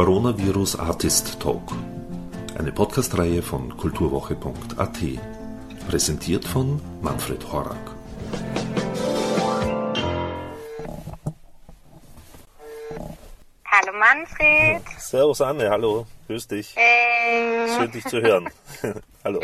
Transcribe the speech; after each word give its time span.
Coronavirus 0.00 0.78
Artist 0.78 1.38
Talk. 1.40 1.72
Eine 2.58 2.72
Podcastreihe 2.72 3.42
von 3.42 3.76
kulturwoche.at. 3.76 4.98
Präsentiert 5.90 6.42
von 6.42 6.80
Manfred 7.02 7.52
Horak. 7.52 7.76
Hallo 13.66 13.92
Manfred. 13.92 14.88
Servus 14.98 15.42
Anne, 15.42 15.68
hallo, 15.68 16.06
grüß 16.28 16.48
dich. 16.48 16.74
Hey. 16.76 17.68
Schön 17.76 17.90
dich 17.90 18.04
zu 18.06 18.22
hören. 18.22 18.48
hallo. 19.24 19.42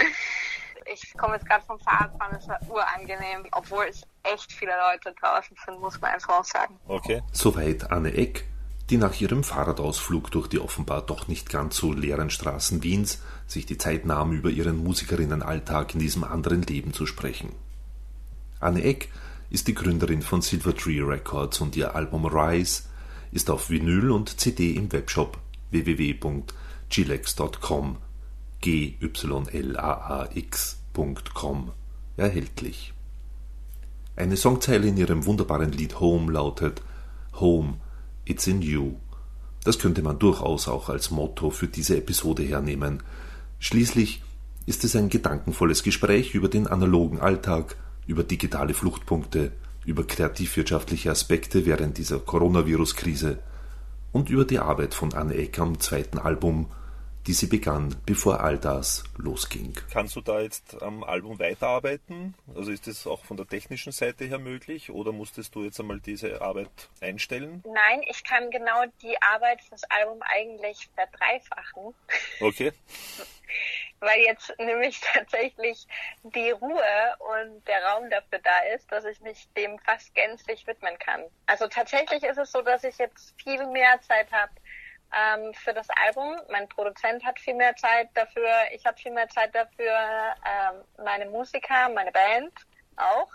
Ich 0.91 1.13
komme 1.19 1.35
jetzt 1.35 1.47
gerade 1.47 1.67
vom 1.67 1.79
Fahrradfahren, 1.81 2.35
es 2.35 2.49
war 2.49 2.59
urangenehm, 2.71 3.47
obwohl 3.53 3.85
es 3.91 4.01
echt 4.23 4.51
viele 4.51 4.73
Leute 4.91 5.15
draußen 5.21 5.55
sind, 5.67 5.81
muss 5.81 6.01
man 6.01 6.13
einfach 6.13 6.41
auch 6.41 6.45
sagen. 6.45 6.81
Okay. 6.89 7.23
Soweit 7.31 7.91
Anne 7.91 8.15
Eck, 8.15 8.47
die 8.91 8.99
nach 8.99 9.21
ihrem 9.21 9.43
Fahrradausflug 9.43 10.31
durch 10.31 10.47
die 10.47 10.61
offenbar 10.61 11.03
doch 11.03 11.27
nicht 11.29 11.51
ganz 11.51 11.77
so 11.77 11.93
leeren 11.93 12.31
Straßen 12.31 12.83
Wiens 12.83 13.21
sich 13.47 13.67
die 13.67 13.77
Zeit 13.79 14.07
nahm, 14.07 14.33
über 14.33 14.51
ihren 14.51 14.83
Musikerinnenalltag 14.83 15.95
in 15.95 16.01
diesem 16.01 16.25
anderen 16.25 16.63
Leben 16.63 16.93
zu 16.93 17.07
sprechen. 17.07 17.53
Anne 18.61 18.83
Eck 18.83 19.09
ist 19.51 19.69
die 19.69 19.75
Gründerin 19.75 20.23
von 20.23 20.43
Silvertree 20.43 21.01
Records 21.01 21.61
und 21.61 21.77
ihr 21.77 21.95
Album 21.95 22.27
Rise 22.27 22.83
ist 23.33 23.51
auf 23.51 23.71
Vinyl 23.71 24.11
und 24.11 24.41
CD 24.41 24.73
im 24.73 24.93
Webshop 24.93 25.39
www.gilex.com 25.71 27.99
g 28.61 28.97
y 29.01 29.49
l 29.53 29.77
a 29.77 29.93
a 29.93 30.29
x.com 30.35 31.71
erhältlich. 32.17 32.93
Eine 34.17 34.37
Songzeile 34.37 34.89
in 34.89 34.97
ihrem 34.97 35.25
wunderbaren 35.27 35.71
Lied 35.73 36.01
Home 36.01 36.33
lautet 36.33 36.83
Home, 37.35 37.75
it's 38.27 38.47
in 38.47 38.61
you. 38.61 38.97
Das 39.65 39.79
könnte 39.79 40.03
man 40.03 40.19
durchaus 40.19 40.69
auch 40.69 40.89
als 40.89 41.11
Motto 41.11 41.51
für 41.51 41.67
diese 41.67 41.97
Episode 41.97 42.43
hernehmen. 42.43 43.03
Schließlich 43.59 44.23
ist 44.67 44.85
es 44.85 44.95
ein 44.95 45.09
gedankenvolles 45.09 45.83
Gespräch 45.83 46.35
über 46.35 46.49
den 46.49 46.67
analogen 46.67 47.21
Alltag, 47.21 47.77
über 48.07 48.23
digitale 48.23 48.75
Fluchtpunkte, 48.75 49.53
über 49.85 50.05
kreativwirtschaftliche 50.05 51.11
Aspekte 51.11 51.65
während 51.65 51.99
dieser 51.99 52.19
Coronavirus-Krise 52.19 53.39
und 54.13 54.29
über 54.31 54.45
die 54.45 54.59
Arbeit 54.59 54.95
von 54.95 55.15
Anne 55.15 55.35
Eck 55.35 55.59
am 55.59 55.81
zweiten 55.81 56.19
Album 56.19 56.67
die 57.27 57.33
sie 57.33 57.47
begann, 57.49 58.01
bevor 58.07 58.41
all 58.41 58.57
das 58.57 59.03
losging. 59.17 59.75
Kannst 59.93 60.15
du 60.15 60.21
da 60.21 60.41
jetzt 60.41 60.81
am 60.81 61.03
Album 61.03 61.39
weiterarbeiten? 61.39 62.35
Also 62.55 62.71
ist 62.71 62.87
das 62.87 63.07
auch 63.07 63.25
von 63.25 63.37
der 63.37 63.47
technischen 63.47 63.91
Seite 63.93 64.25
her 64.25 64.39
möglich 64.39 64.91
oder 64.91 65.11
musstest 65.11 65.55
du 65.55 65.65
jetzt 65.65 65.81
einmal 65.81 65.99
diese 65.99 66.41
Arbeit 66.41 66.89
einstellen? 67.01 67.65
Nein, 67.67 68.03
ich 68.09 68.23
kann 68.23 68.51
genau 68.51 68.85
die 69.03 69.21
Arbeit 69.21 69.61
fürs 69.63 69.83
Album 69.85 70.21
eigentlich 70.23 70.89
verdreifachen. 70.95 71.95
Okay. 72.41 72.73
Weil 74.01 74.21
jetzt 74.21 74.53
nämlich 74.59 75.01
tatsächlich 75.13 75.87
die 76.23 76.51
Ruhe 76.51 77.17
und 77.19 77.67
der 77.67 77.83
Raum 77.85 78.11
dafür 78.11 78.39
da 78.41 78.75
ist, 78.75 78.91
dass 78.93 79.05
ich 79.05 79.21
mich 79.21 79.49
dem 79.57 79.79
fast 79.81 80.15
gänzlich 80.15 80.67
widmen 80.67 80.99
kann. 80.99 81.23
Also 81.47 81.67
tatsächlich 81.67 82.23
ist 82.23 82.39
es 82.39 82.53
so, 82.53 82.63
dass 82.63 82.85
ich 82.85 82.99
jetzt 82.99 83.35
viel 83.43 83.67
mehr 83.69 84.01
Zeit 84.03 84.31
habe, 84.31 84.53
ähm, 85.15 85.55
für 85.55 85.73
das 85.73 85.87
Album. 86.05 86.37
Mein 86.51 86.69
Produzent 86.69 87.25
hat 87.25 87.39
viel 87.39 87.55
mehr 87.55 87.75
Zeit 87.77 88.09
dafür, 88.15 88.49
ich 88.73 88.85
habe 88.85 88.99
viel 88.99 89.13
mehr 89.13 89.29
Zeit 89.29 89.55
dafür, 89.55 89.97
ähm, 90.45 91.05
meine 91.05 91.27
Musiker, 91.27 91.89
meine 91.91 92.13
Band 92.13 92.53
auch. 92.97 93.29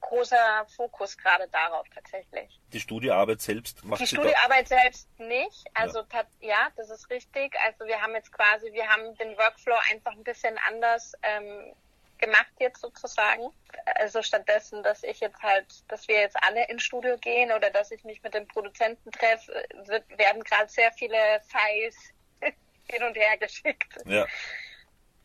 Großer 0.00 0.64
Fokus 0.74 1.18
gerade 1.18 1.46
darauf 1.48 1.86
tatsächlich. 1.94 2.58
Die 2.72 2.80
Studioarbeit 2.80 3.42
selbst 3.42 3.84
macht 3.84 4.00
Die 4.00 4.06
Studioarbeit 4.06 4.68
selbst 4.68 5.06
nicht. 5.18 5.66
Also 5.74 5.98
ja. 6.00 6.24
ja. 6.40 6.68
das 6.76 6.88
ist 6.88 7.10
richtig. 7.10 7.54
Also 7.66 7.84
wir 7.84 8.00
haben 8.00 8.14
jetzt 8.14 8.32
quasi, 8.32 8.72
wir 8.72 8.88
haben 8.88 9.14
den 9.18 9.36
Workflow 9.36 9.76
einfach 9.90 10.12
ein 10.12 10.24
bisschen 10.24 10.58
anders 10.66 11.12
ähm, 11.22 11.74
gemacht 12.18 12.52
jetzt 12.58 12.80
sozusagen. 12.80 13.52
Also 13.96 14.22
stattdessen, 14.22 14.82
dass 14.82 15.02
ich 15.02 15.20
jetzt 15.20 15.42
halt, 15.42 15.66
dass 15.88 16.08
wir 16.08 16.20
jetzt 16.20 16.36
alle 16.42 16.66
ins 16.68 16.82
Studio 16.82 17.16
gehen 17.18 17.52
oder 17.52 17.70
dass 17.70 17.90
ich 17.90 18.04
mich 18.04 18.22
mit 18.22 18.34
dem 18.34 18.46
Produzenten 18.46 19.10
treffe, 19.10 19.64
wird, 19.84 20.04
werden 20.18 20.42
gerade 20.44 20.68
sehr 20.68 20.92
viele 20.92 21.16
Files 21.48 21.96
hin 22.90 23.02
und 23.02 23.16
her 23.16 23.36
geschickt. 23.38 23.96
Ja. 24.06 24.26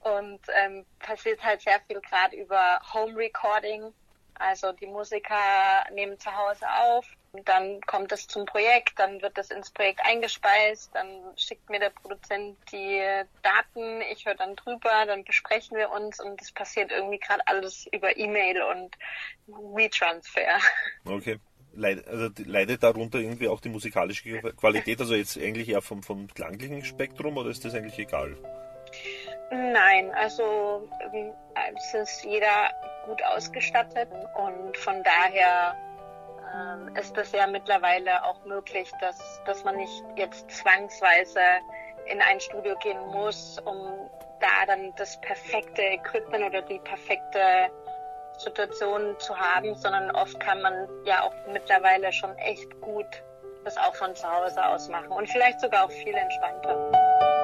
Und 0.02 0.42
ähm, 0.62 0.86
passiert 1.00 1.44
halt 1.44 1.62
sehr 1.62 1.80
viel 1.82 2.00
gerade 2.02 2.36
über 2.36 2.82
Home 2.94 3.16
Recording. 3.18 3.94
Also 4.36 4.72
die 4.72 4.88
Musiker 4.88 5.86
nehmen 5.92 6.18
zu 6.20 6.34
Hause 6.34 6.66
auf 6.70 7.06
dann 7.46 7.82
kommt 7.82 8.12
es 8.12 8.28
zum 8.28 8.46
Projekt, 8.46 8.98
dann 8.98 9.22
wird 9.22 9.38
das 9.38 9.52
ins 9.52 9.70
Projekt 9.70 10.02
eingespeist, 10.04 10.92
dann 10.94 11.08
schickt 11.38 11.70
mir 11.70 11.80
der 11.80 11.92
Produzent 11.92 12.58
die 12.72 13.02
Daten, 13.44 14.02
ich 14.12 14.26
höre 14.26 14.36
dann 14.36 14.56
drüber, 14.56 15.06
dann 15.06 15.24
besprechen 15.24 15.78
wir 15.78 15.92
uns 15.92 16.20
und 16.20 16.42
es 16.42 16.52
passiert 16.52 16.92
irgendwie 16.92 17.20
gerade 17.20 17.46
alles 17.46 17.88
über 17.92 18.18
E-Mail 18.18 18.62
und 18.64 18.98
WeTransfer. 19.48 20.60
Okay. 21.06 21.40
Leid, 21.74 22.08
also 22.08 22.30
leidet 22.46 22.82
darunter 22.82 23.20
irgendwie 23.20 23.48
auch 23.48 23.62
die 23.62 23.70
musikalische 23.70 24.42
Qualität, 24.54 25.00
also 25.00 25.14
jetzt 25.14 25.38
eigentlich 25.38 25.70
eher 25.70 25.84
vom, 25.84 26.02
vom 26.02 26.28
klanglichen 26.28 26.84
Spektrum 26.84 27.38
oder 27.38 27.52
ist 27.52 27.64
das 27.64 27.76
eigentlich 27.76 28.00
egal? 28.00 28.36
Nein, 29.52 30.12
also 30.16 30.90
ähm, 31.14 31.32
es 31.76 31.94
ist 31.94 32.24
jeder 32.24 32.72
gut 33.06 33.24
ausgestattet 33.24 34.10
und 34.36 34.78
von 34.78 35.04
daher 35.04 35.76
ähm, 36.56 36.96
ist 36.96 37.18
es 37.18 37.32
ja 37.32 37.48
mittlerweile 37.48 38.24
auch 38.24 38.44
möglich, 38.46 38.92
dass, 39.02 39.42
dass 39.46 39.64
man 39.64 39.76
nicht 39.76 40.04
jetzt 40.16 40.50
zwangsweise 40.52 41.42
in 42.06 42.22
ein 42.22 42.40
Studio 42.40 42.76
gehen 42.78 43.00
muss, 43.08 43.60
um 43.66 44.10
da 44.40 44.66
dann 44.68 44.94
das 44.96 45.20
perfekte 45.22 45.82
Equipment 45.82 46.46
oder 46.46 46.62
die 46.62 46.80
perfekte 46.80 47.70
Situation 48.38 49.16
zu 49.20 49.38
haben, 49.38 49.76
sondern 49.76 50.12
oft 50.12 50.40
kann 50.40 50.62
man 50.62 50.88
ja 51.06 51.24
auch 51.24 51.34
mittlerweile 51.52 52.12
schon 52.14 52.36
echt 52.38 52.80
gut 52.82 53.24
das 53.66 53.78
auch 53.78 53.96
von 53.96 54.16
zu 54.16 54.30
Hause 54.30 54.66
aus 54.66 54.88
machen 54.90 55.10
und 55.10 55.30
vielleicht 55.30 55.60
sogar 55.60 55.86
auch 55.86 55.92
viel 55.92 56.16
entspannter. 56.16 57.39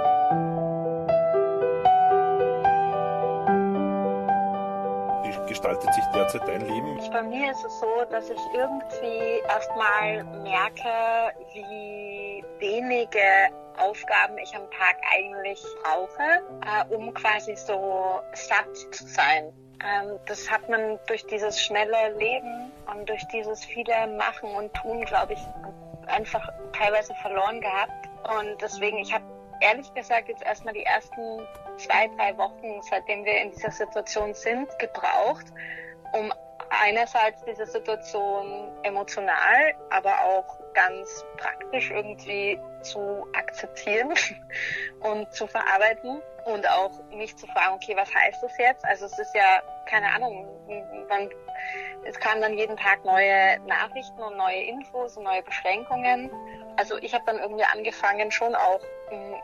Gestaltet 5.65 5.93
sich 5.93 6.05
derzeit 6.13 6.47
dein 6.47 6.61
Leben? 6.61 6.99
Bei 7.11 7.23
mir 7.23 7.51
ist 7.51 7.63
es 7.65 7.79
so, 7.79 8.05
dass 8.09 8.29
ich 8.29 8.39
irgendwie 8.53 9.41
erstmal 9.47 10.23
merke, 10.43 11.33
wie 11.53 12.43
wenige 12.59 13.19
Aufgaben 13.77 14.37
ich 14.37 14.55
am 14.55 14.69
Tag 14.71 14.97
eigentlich 15.13 15.61
brauche, 15.83 16.41
äh, 16.65 16.95
um 16.95 17.13
quasi 17.13 17.55
so 17.55 18.21
satt 18.33 18.75
zu 18.91 19.05
sein. 19.07 19.51
Ähm, 19.83 20.17
das 20.27 20.49
hat 20.49 20.69
man 20.69 20.99
durch 21.07 21.25
dieses 21.27 21.61
schnelle 21.61 22.17
Leben 22.17 22.71
und 22.93 23.09
durch 23.09 23.25
dieses 23.27 23.65
viele 23.65 24.07
Machen 24.17 24.49
und 24.55 24.73
Tun, 24.75 25.03
glaube 25.05 25.33
ich, 25.33 25.39
einfach 26.07 26.47
teilweise 26.73 27.13
verloren 27.15 27.59
gehabt. 27.59 27.91
Und 28.39 28.61
deswegen, 28.61 28.97
ich 28.97 29.13
habe 29.13 29.25
ehrlich 29.61 29.93
gesagt 29.93 30.29
jetzt 30.29 30.43
erstmal 30.43 30.73
die 30.73 30.83
ersten 30.83 31.47
zwei, 31.77 32.07
drei 32.17 32.37
Wochen, 32.37 32.81
seitdem 32.81 33.25
wir 33.25 33.41
in 33.41 33.51
dieser 33.51 33.71
Situation 33.71 34.33
sind, 34.33 34.67
gebraucht, 34.79 35.45
um 36.13 36.33
einerseits 36.69 37.43
diese 37.45 37.65
Situation 37.65 38.71
emotional, 38.83 39.73
aber 39.89 40.13
auch 40.23 40.59
ganz 40.73 41.25
praktisch 41.37 41.91
irgendwie 41.91 42.59
zu 42.81 43.25
akzeptieren 43.33 44.13
und 44.99 45.31
zu 45.33 45.47
verarbeiten 45.47 46.21
und 46.45 46.69
auch 46.69 46.91
mich 47.11 47.35
zu 47.37 47.47
fragen, 47.47 47.75
okay, 47.75 47.95
was 47.95 48.13
heißt 48.13 48.43
das 48.43 48.57
jetzt? 48.57 48.85
Also 48.85 49.05
es 49.05 49.17
ist 49.17 49.33
ja, 49.33 49.61
keine 49.87 50.07
Ahnung, 50.13 50.47
man, 51.09 51.29
es 52.03 52.19
kamen 52.19 52.41
dann 52.41 52.57
jeden 52.57 52.77
Tag 52.77 53.03
neue 53.03 53.59
Nachrichten 53.61 54.21
und 54.21 54.37
neue 54.37 54.63
Infos 54.63 55.17
und 55.17 55.23
neue 55.23 55.41
Beschränkungen. 55.43 56.29
Also 56.77 56.97
ich 56.97 57.13
habe 57.13 57.23
dann 57.25 57.39
irgendwie 57.39 57.63
angefangen, 57.63 58.31
schon 58.31 58.53
auch 58.53 58.81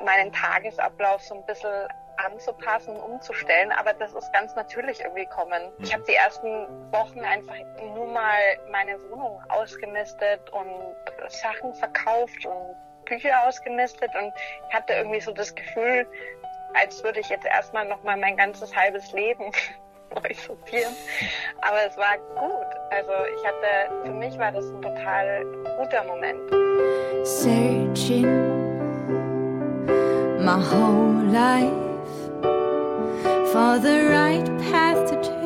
meinen 0.04 0.32
Tagesablauf 0.34 1.22
so 1.22 1.36
ein 1.36 1.46
bisschen 1.46 1.88
anzupassen 2.18 2.96
und 2.96 3.14
umzustellen, 3.14 3.72
aber 3.72 3.94
das 3.94 4.14
ist 4.14 4.32
ganz 4.34 4.56
natürlich 4.56 5.02
irgendwie 5.02 5.26
gekommen. 5.26 5.72
Ich 5.80 5.90
mhm. 5.90 5.94
habe 5.94 6.04
die 6.08 6.16
ersten 6.16 6.68
Wochen 6.92 7.22
einfach 7.22 7.56
nur 7.96 8.08
mal 8.08 8.40
meine 8.72 9.02
Wohnung 9.10 9.42
ausgemistet 9.50 10.50
und 10.52 10.96
Sachen 11.30 11.74
verkauft 11.74 12.46
und 12.46 12.76
Bücher 13.06 13.32
ausgemistet 13.48 14.12
und 14.16 14.34
ich 14.68 14.74
hatte 14.74 14.94
irgendwie 14.94 15.22
so 15.22 15.32
das 15.32 15.54
Gefühl, 15.54 16.08
als 16.74 17.04
würde 17.04 17.20
ich 17.20 17.30
jetzt 17.30 17.46
erstmal 17.46 17.86
nochmal 17.86 18.18
mein 18.18 18.38
ganzes 18.38 18.76
halbes 18.76 19.12
Leben 19.12 19.52
neu 20.16 20.34
sortieren. 20.34 20.94
Aber 21.62 21.86
es 21.88 21.98
war 21.98 22.18
gut. 22.36 22.68
Also 22.92 23.12
ich 23.36 23.46
hatte, 23.46 24.06
für 24.06 24.12
mich 24.12 24.38
war 24.38 24.52
das 24.52 24.66
ein 24.66 24.82
total 24.82 25.46
guter 25.78 26.04
Moment. 26.04 26.40
Searching 27.26 28.61
my 30.44 30.60
whole 30.60 31.24
life 31.26 31.72
for 33.52 33.78
the 33.78 34.08
right 34.10 34.46
path 34.60 35.08
to 35.08 35.22
take. 35.22 35.41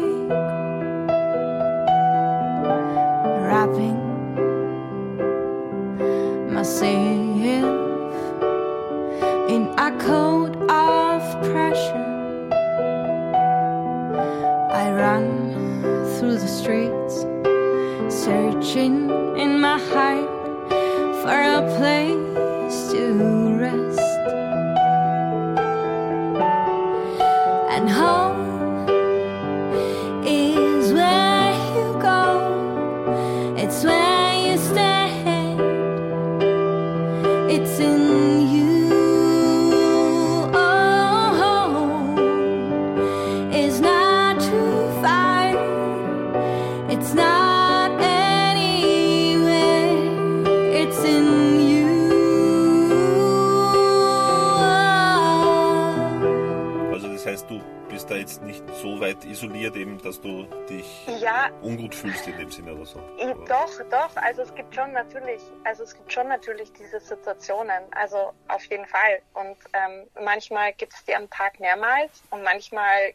Dass 60.06 60.22
du 60.22 60.44
dich 60.70 61.08
Ja, 61.20 61.50
ungut 61.62 61.96
fühlst 61.96 62.28
in 62.28 62.38
dem 62.38 62.52
Sinne 62.52 62.76
oder 62.76 62.86
so. 62.86 63.00
Eh, 63.18 63.34
Doch, 63.48 63.72
doch. 63.90 64.16
Also 64.18 64.44
es 64.44 64.54
gibt 64.54 64.74
schon 64.76 64.92
natürlich, 64.94 65.42
also 65.64 65.84
es 65.84 65.96
gibt 65.96 66.14
schon 66.14 66.28
natürlich 66.28 66.72
diese 66.74 67.00
Situationen. 67.00 67.84
Also 67.92 68.34
auf 68.48 68.64
jeden 68.66 68.86
Fall. 68.86 69.22
Und 69.34 69.58
ähm, 69.74 70.08
manchmal 70.24 70.74
gibt 70.74 70.94
es 70.94 71.04
die 71.06 71.16
am 71.16 71.30
Tag 71.30 71.60
mehrmals 71.60 72.22
und 72.30 72.44
manchmal 72.44 73.14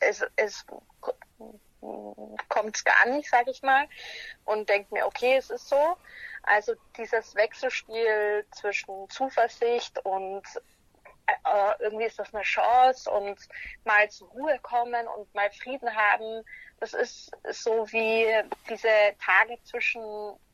es, 0.00 0.24
es 0.36 0.66
kommt 2.48 2.76
es 2.76 2.84
gar 2.84 3.06
nicht, 3.06 3.30
sag 3.30 3.46
ich 3.48 3.62
mal, 3.62 3.86
und 4.44 4.68
denkt 4.68 4.90
mir, 4.92 5.06
okay, 5.06 5.36
es 5.36 5.50
ist 5.50 5.68
so. 5.68 5.96
Also 6.42 6.74
dieses 6.96 7.34
Wechselspiel 7.34 8.44
zwischen 8.52 9.08
Zuversicht 9.10 10.04
und 10.04 10.42
äh, 11.44 11.82
irgendwie 11.82 12.06
ist 12.06 12.18
das 12.18 12.34
eine 12.34 12.42
Chance 12.42 13.10
und 13.10 13.38
mal 13.84 14.08
zur 14.10 14.28
Ruhe 14.28 14.58
kommen 14.60 15.06
und 15.08 15.34
mal 15.34 15.50
Frieden 15.50 15.94
haben. 15.94 16.44
Das 16.80 16.94
ist 16.94 17.30
so 17.50 17.86
wie 17.90 18.26
diese 18.68 18.88
Tage 19.18 19.58
zwischen 19.64 20.02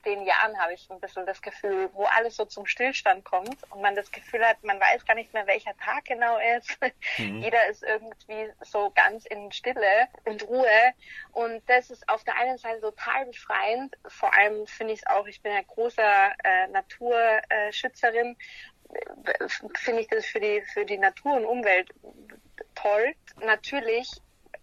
den 0.04 0.24
Jahren, 0.24 0.58
habe 0.58 0.74
ich 0.74 0.88
ein 0.90 1.00
bisschen 1.00 1.26
das 1.26 1.40
Gefühl, 1.40 1.88
wo 1.92 2.04
alles 2.04 2.36
so 2.36 2.44
zum 2.44 2.66
Stillstand 2.66 3.24
kommt 3.24 3.56
und 3.70 3.80
man 3.80 3.94
das 3.94 4.10
Gefühl 4.10 4.44
hat, 4.44 4.62
man 4.62 4.80
weiß 4.80 5.04
gar 5.06 5.14
nicht 5.14 5.32
mehr, 5.32 5.46
welcher 5.46 5.76
Tag 5.78 6.04
genau 6.04 6.38
ist. 6.56 6.78
Jeder 7.16 7.66
ist 7.68 7.82
irgendwie 7.82 8.50
so 8.60 8.92
ganz 8.94 9.26
in 9.26 9.50
Stille 9.52 10.08
und 10.24 10.46
Ruhe. 10.48 10.92
Und 11.32 11.62
das 11.68 11.90
ist 11.90 12.08
auf 12.08 12.24
der 12.24 12.36
einen 12.36 12.58
Seite 12.58 12.80
total 12.80 13.26
befreiend. 13.26 13.96
Vor 14.06 14.32
allem 14.34 14.66
finde 14.66 14.92
ich 14.94 15.00
es 15.00 15.06
auch, 15.06 15.26
ich 15.26 15.40
bin 15.42 15.52
ein 15.52 15.66
großer 15.66 16.32
äh, 16.44 16.68
Naturschützerin 16.68 18.36
finde 19.74 20.02
ich 20.02 20.08
das 20.08 20.26
für 20.26 20.40
die, 20.40 20.62
für 20.72 20.84
die 20.84 20.98
Natur 20.98 21.36
und 21.36 21.44
Umwelt 21.44 21.90
toll. 22.74 23.14
Natürlich, 23.40 24.10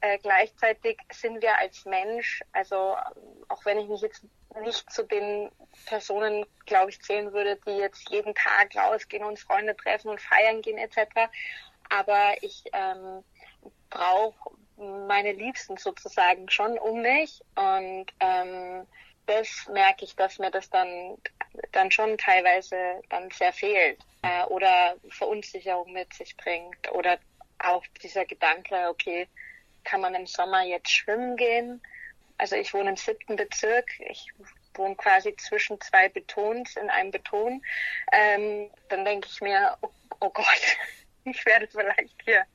äh, 0.01 0.17
gleichzeitig 0.19 0.97
sind 1.11 1.41
wir 1.41 1.57
als 1.57 1.85
Mensch, 1.85 2.41
also 2.51 2.95
auch 3.49 3.65
wenn 3.65 3.79
ich 3.79 3.87
mich 3.87 4.01
jetzt 4.01 4.25
nicht 4.61 4.89
zu 4.91 5.03
den 5.03 5.49
Personen, 5.85 6.45
glaube 6.65 6.91
ich, 6.91 7.01
zählen 7.01 7.31
würde, 7.31 7.57
die 7.65 7.77
jetzt 7.77 8.09
jeden 8.09 8.35
Tag 8.35 8.75
rausgehen 8.75 9.23
und 9.23 9.39
Freunde 9.39 9.75
treffen 9.75 10.09
und 10.09 10.21
feiern 10.21 10.61
gehen 10.61 10.77
etc. 10.77 11.29
Aber 11.89 12.35
ich 12.41 12.63
ähm, 12.73 13.23
brauche 13.89 14.51
meine 15.07 15.31
Liebsten 15.33 15.77
sozusagen 15.77 16.49
schon 16.49 16.77
um 16.79 17.01
mich 17.01 17.41
und 17.55 18.07
ähm, 18.19 18.87
das 19.27 19.67
merke 19.71 20.03
ich, 20.03 20.15
dass 20.15 20.39
mir 20.39 20.51
das 20.51 20.69
dann 20.69 21.17
dann 21.71 21.91
schon 21.91 22.17
teilweise 22.17 23.01
dann 23.09 23.29
sehr 23.31 23.53
fehlt 23.53 23.99
äh, 24.21 24.43
oder 24.45 24.95
Verunsicherung 25.09 25.91
mit 25.93 26.13
sich 26.13 26.35
bringt 26.37 26.91
oder 26.91 27.19
auch 27.59 27.85
dieser 28.01 28.25
Gedanke, 28.25 28.89
okay, 28.89 29.27
kann 29.83 30.01
man 30.01 30.15
im 30.15 30.27
Sommer 30.27 30.63
jetzt 30.63 30.89
schwimmen 30.89 31.37
gehen? 31.37 31.81
Also 32.37 32.55
ich 32.55 32.73
wohne 32.73 32.91
im 32.91 32.95
siebten 32.95 33.35
Bezirk, 33.35 33.87
ich 33.99 34.27
wohne 34.73 34.95
quasi 34.95 35.35
zwischen 35.35 35.79
zwei 35.81 36.09
Betons 36.09 36.75
in 36.75 36.89
einem 36.89 37.11
Beton. 37.11 37.61
Ähm, 38.11 38.71
dann 38.89 39.05
denke 39.05 39.27
ich 39.31 39.41
mir, 39.41 39.77
oh, 39.81 39.89
oh 40.19 40.29
Gott, 40.29 40.77
ich 41.25 41.45
werde 41.45 41.67
vielleicht 41.67 42.15
hier 42.23 42.45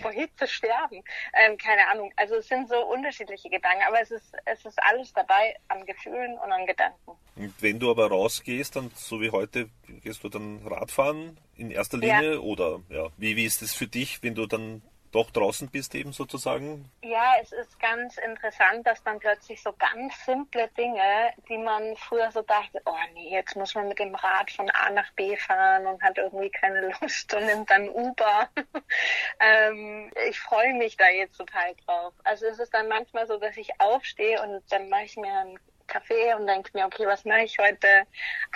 vor 0.00 0.10
Hitze 0.12 0.46
sterben. 0.46 1.02
Ähm, 1.32 1.56
keine 1.58 1.88
Ahnung. 1.88 2.12
Also 2.16 2.36
es 2.36 2.48
sind 2.48 2.68
so 2.68 2.84
unterschiedliche 2.86 3.50
Gedanken, 3.50 3.82
aber 3.86 4.00
es 4.00 4.10
ist, 4.10 4.34
es 4.44 4.64
ist 4.64 4.82
alles 4.82 5.12
dabei 5.12 5.56
an 5.68 5.84
Gefühlen 5.86 6.38
und 6.38 6.52
an 6.52 6.66
Gedanken. 6.66 7.12
Und 7.36 7.54
wenn 7.60 7.78
du 7.78 7.90
aber 7.90 8.08
rausgehst, 8.08 8.76
dann 8.76 8.90
so 8.94 9.20
wie 9.20 9.30
heute, 9.30 9.68
gehst 10.02 10.22
du 10.22 10.28
dann 10.28 10.64
Radfahren 10.66 11.38
in 11.56 11.70
erster 11.70 11.98
Ja. 11.98 12.20
Linie 12.20 12.40
oder 12.40 12.80
ja, 12.88 13.08
wie, 13.16 13.36
wie 13.36 13.44
ist 13.44 13.62
es 13.62 13.74
für 13.74 13.86
dich, 13.86 14.22
wenn 14.22 14.34
du 14.34 14.46
dann 14.46 14.82
doch 15.14 15.30
draußen 15.30 15.68
bist 15.68 15.94
eben 15.94 16.12
sozusagen? 16.12 16.90
Ja, 17.02 17.34
es 17.40 17.52
ist 17.52 17.78
ganz 17.78 18.18
interessant, 18.18 18.86
dass 18.86 19.02
dann 19.04 19.18
plötzlich 19.18 19.62
so 19.62 19.72
ganz 19.72 20.24
simple 20.24 20.68
Dinge, 20.76 21.32
die 21.48 21.58
man 21.58 21.96
früher 21.96 22.30
so 22.32 22.42
dachte, 22.42 22.80
oh 22.84 22.96
nee, 23.14 23.30
jetzt 23.30 23.54
muss 23.56 23.74
man 23.74 23.88
mit 23.88 23.98
dem 23.98 24.14
Rad 24.14 24.50
von 24.50 24.68
A 24.70 24.90
nach 24.90 25.10
B 25.12 25.36
fahren 25.36 25.86
und 25.86 26.02
hat 26.02 26.18
irgendwie 26.18 26.50
keine 26.50 26.92
Lust 27.00 27.32
und 27.32 27.46
nimmt 27.46 27.70
dann 27.70 27.88
Uber. 27.88 28.48
ähm, 29.40 30.10
ich 30.28 30.40
freue 30.40 30.74
mich 30.74 30.96
da 30.96 31.08
jetzt 31.08 31.36
total 31.36 31.74
drauf. 31.86 32.12
Also 32.24 32.46
es 32.46 32.58
ist 32.58 32.74
dann 32.74 32.88
manchmal 32.88 33.26
so, 33.26 33.38
dass 33.38 33.56
ich 33.56 33.80
aufstehe 33.80 34.42
und 34.42 34.62
dann 34.70 34.88
mache 34.88 35.04
ich 35.04 35.16
mir 35.16 35.32
einen 35.32 35.58
Kaffee 35.86 36.34
und 36.34 36.46
denke 36.46 36.70
mir, 36.74 36.86
okay, 36.86 37.06
was 37.06 37.24
mache 37.24 37.42
ich 37.42 37.58
heute? 37.58 38.06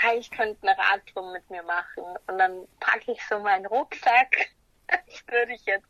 Ah, 0.03 0.15
ich 0.15 0.31
könnte 0.31 0.67
eine 0.67 0.77
Radtour 0.77 1.33
mit 1.33 1.49
mir 1.51 1.63
machen. 1.63 2.05
Und 2.27 2.39
dann 2.39 2.67
packe 2.81 3.13
ich 3.13 3.21
so 3.27 3.39
meinen 3.39 3.67
Rucksack. 3.67 4.49
als 4.89 5.25
würde 5.29 5.53
ich 5.53 5.65
jetzt 5.67 5.87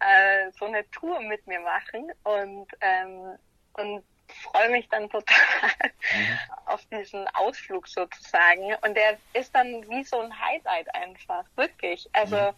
äh, 0.00 0.50
so 0.58 0.66
eine 0.66 0.88
Tour 0.90 1.20
mit 1.20 1.46
mir 1.46 1.60
machen 1.60 2.12
und, 2.24 2.66
ähm, 2.80 3.38
und 3.74 4.04
freue 4.42 4.70
mich 4.70 4.88
dann 4.88 5.08
total 5.10 5.36
auf 6.66 6.84
diesen 6.86 7.26
Ausflug 7.28 7.86
sozusagen. 7.88 8.74
Und 8.82 8.94
der 8.94 9.18
ist 9.32 9.54
dann 9.54 9.88
wie 9.88 10.04
so 10.04 10.20
ein 10.20 10.38
Highlight 10.38 10.94
einfach, 10.94 11.44
wirklich. 11.56 12.08
Also 12.12 12.54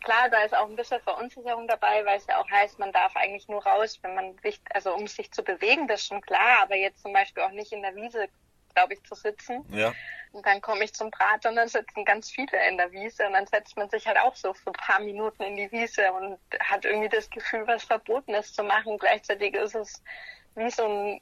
klar, 0.00 0.28
da 0.30 0.42
ist 0.42 0.54
auch 0.54 0.68
ein 0.68 0.76
bisschen 0.76 1.00
Verunsicherung 1.00 1.68
dabei, 1.68 2.04
weil 2.04 2.18
es 2.18 2.26
ja 2.26 2.40
auch 2.40 2.50
heißt, 2.50 2.78
man 2.78 2.92
darf 2.92 3.14
eigentlich 3.16 3.48
nur 3.48 3.64
raus, 3.64 3.98
wenn 4.02 4.14
man 4.14 4.38
sich, 4.38 4.60
also 4.72 4.94
um 4.94 5.06
sich 5.06 5.30
zu 5.32 5.42
bewegen, 5.42 5.88
das 5.88 6.00
ist 6.00 6.06
schon 6.06 6.20
klar, 6.20 6.62
aber 6.62 6.76
jetzt 6.76 7.02
zum 7.02 7.12
Beispiel 7.12 7.42
auch 7.42 7.50
nicht 7.50 7.72
in 7.72 7.82
der 7.82 7.94
Wiese, 7.94 8.28
glaube 8.74 8.94
ich, 8.94 9.02
zu 9.04 9.14
sitzen. 9.14 9.64
Ja. 9.70 9.92
Und 10.32 10.46
dann 10.46 10.60
komme 10.60 10.84
ich 10.84 10.94
zum 10.94 11.10
Prater 11.10 11.50
und 11.50 11.56
dann 11.56 11.68
sitzen 11.68 12.04
ganz 12.04 12.30
viele 12.30 12.68
in 12.68 12.78
der 12.78 12.90
Wiese 12.90 13.26
und 13.26 13.34
dann 13.34 13.46
setzt 13.46 13.76
man 13.76 13.90
sich 13.90 14.06
halt 14.06 14.18
auch 14.18 14.34
so 14.34 14.54
für 14.54 14.70
ein 14.70 14.74
paar 14.74 15.00
Minuten 15.00 15.42
in 15.42 15.56
die 15.56 15.70
Wiese 15.70 16.10
und 16.12 16.38
hat 16.60 16.84
irgendwie 16.84 17.10
das 17.10 17.28
Gefühl, 17.28 17.66
was 17.66 17.84
verboten 17.84 18.32
ist 18.34 18.54
zu 18.54 18.62
machen. 18.62 18.96
Gleichzeitig 18.98 19.54
ist 19.54 19.74
es 19.74 20.02
wie 20.54 20.70
so 20.70 20.86
ein 20.86 21.20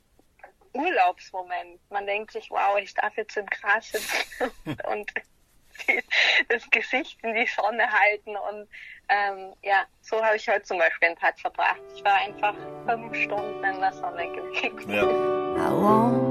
Urlaubsmoment. 0.72 1.80
Man 1.90 2.06
denkt 2.06 2.32
sich, 2.32 2.50
wow, 2.50 2.78
ich 2.78 2.94
darf 2.94 3.16
jetzt 3.16 3.36
im 3.36 3.46
Gras 3.46 3.90
sitzen 3.90 4.50
und 4.86 5.12
das 6.48 6.68
Gesicht 6.70 7.18
in 7.22 7.34
die 7.34 7.46
Sonne 7.46 7.90
halten 7.90 8.36
und 8.36 8.68
ähm, 9.08 9.54
ja, 9.62 9.84
so 10.02 10.22
habe 10.24 10.36
ich 10.36 10.48
heute 10.48 10.62
zum 10.62 10.78
Beispiel 10.78 11.08
den 11.08 11.16
Tag 11.16 11.38
verbracht. 11.40 11.80
Ich 11.94 12.04
war 12.04 12.14
einfach 12.14 12.54
fünf 12.86 13.16
Stunden 13.16 13.64
in 13.64 13.80
der 13.80 13.92
Sonne 13.92 14.30
gelegen. 14.30 14.90
Ja. 14.90 16.29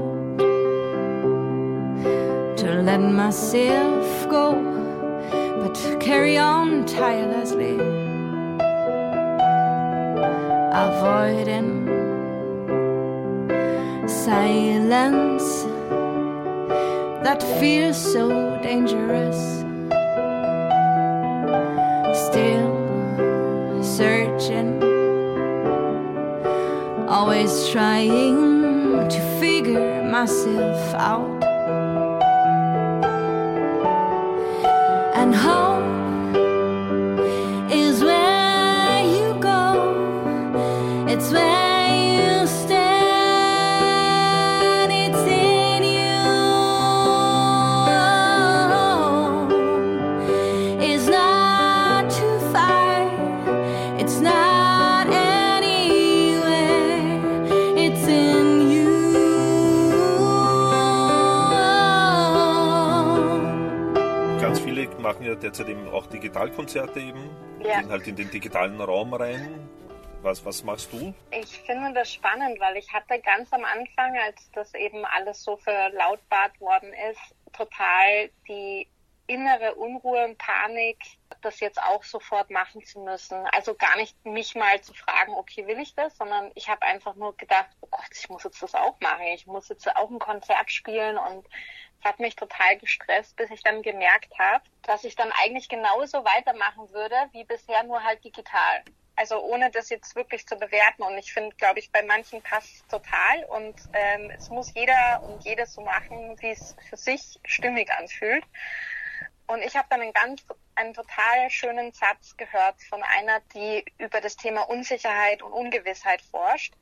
Let 2.90 3.02
myself 3.02 4.28
go, 4.28 4.46
but 5.60 6.00
carry 6.00 6.36
on 6.36 6.86
tirelessly, 6.86 7.74
avoiding 10.74 11.86
silence 14.08 15.46
that 17.22 17.40
feels 17.60 17.96
so 17.96 18.58
dangerous. 18.60 19.38
Still 22.26 22.74
searching 23.84 24.82
always 27.08 27.68
trying 27.68 29.08
to 29.08 29.20
figure 29.38 30.02
myself 30.10 30.94
out. 30.94 31.39
Ja 65.30 65.36
derzeit 65.36 65.68
eben 65.68 65.88
auch 65.88 66.06
Digitalkonzerte 66.06 67.00
eben, 67.00 67.30
Ja. 67.62 67.80
gehen 67.80 67.90
halt 67.90 68.06
in 68.06 68.16
den 68.16 68.30
digitalen 68.30 68.80
Raum 68.80 69.14
rein. 69.14 69.68
Was, 70.22 70.44
was 70.44 70.62
machst 70.64 70.92
du? 70.92 71.14
Ich 71.30 71.62
finde 71.62 71.94
das 71.94 72.12
spannend, 72.12 72.60
weil 72.60 72.76
ich 72.76 72.92
hatte 72.92 73.18
ganz 73.20 73.50
am 73.54 73.64
Anfang, 73.64 74.18
als 74.18 74.50
das 74.52 74.74
eben 74.74 75.04
alles 75.06 75.42
so 75.42 75.56
verlautbart 75.56 76.60
worden 76.60 76.92
ist, 77.10 77.34
total 77.54 78.28
die 78.46 78.86
innere 79.30 79.76
Unruhe 79.76 80.24
und 80.24 80.38
Panik, 80.38 80.98
das 81.40 81.60
jetzt 81.60 81.80
auch 81.80 82.02
sofort 82.02 82.50
machen 82.50 82.84
zu 82.84 82.98
müssen. 83.00 83.46
Also 83.52 83.74
gar 83.74 83.96
nicht 83.96 84.26
mich 84.26 84.56
mal 84.56 84.80
zu 84.80 84.92
fragen, 84.92 85.34
okay, 85.34 85.66
will 85.68 85.78
ich 85.78 85.94
das, 85.94 86.16
sondern 86.16 86.50
ich 86.56 86.68
habe 86.68 86.82
einfach 86.82 87.14
nur 87.14 87.36
gedacht, 87.36 87.68
oh 87.80 87.86
Gott, 87.90 88.10
ich 88.12 88.28
muss 88.28 88.42
jetzt 88.42 88.60
das 88.60 88.74
auch 88.74 88.98
machen. 89.00 89.22
Ich 89.34 89.46
muss 89.46 89.68
jetzt 89.68 89.88
auch 89.96 90.10
ein 90.10 90.18
Konzert 90.18 90.72
spielen 90.72 91.16
und 91.16 91.46
es 92.00 92.04
hat 92.04 92.18
mich 92.18 92.34
total 92.34 92.76
gestresst, 92.78 93.36
bis 93.36 93.50
ich 93.50 93.62
dann 93.62 93.82
gemerkt 93.82 94.36
habe, 94.38 94.64
dass 94.82 95.04
ich 95.04 95.14
dann 95.14 95.30
eigentlich 95.32 95.68
genauso 95.68 96.24
weitermachen 96.24 96.90
würde 96.92 97.16
wie 97.32 97.44
bisher, 97.44 97.84
nur 97.84 98.02
halt 98.02 98.24
digital. 98.24 98.82
Also 99.14 99.38
ohne 99.42 99.70
das 99.70 99.90
jetzt 99.90 100.16
wirklich 100.16 100.46
zu 100.46 100.56
bewerten. 100.56 101.02
Und 101.02 101.18
ich 101.18 101.32
finde, 101.32 101.54
glaube 101.56 101.78
ich, 101.78 101.92
bei 101.92 102.02
manchen 102.02 102.42
passt 102.42 102.74
es 102.74 102.86
total. 102.88 103.44
Und 103.50 103.76
ähm, 103.92 104.30
es 104.30 104.48
muss 104.48 104.72
jeder 104.74 105.22
und 105.22 105.44
jede 105.44 105.66
so 105.66 105.82
machen, 105.82 106.36
wie 106.40 106.50
es 106.50 106.74
für 106.88 106.96
sich 106.96 107.38
stimmig 107.44 107.92
anfühlt. 107.92 108.44
Und 109.50 109.62
ich 109.64 109.76
habe 109.76 109.88
dann 109.90 110.00
einen 110.00 110.12
ganz, 110.12 110.44
einen 110.76 110.94
total 110.94 111.50
schönen 111.50 111.90
Satz 111.92 112.36
gehört 112.36 112.80
von 112.84 113.02
einer, 113.02 113.40
die 113.52 113.84
über 113.98 114.20
das 114.20 114.36
Thema 114.36 114.62
Unsicherheit 114.68 115.42
und 115.42 115.52
Ungewissheit 115.52 116.22
forscht. 116.22 116.72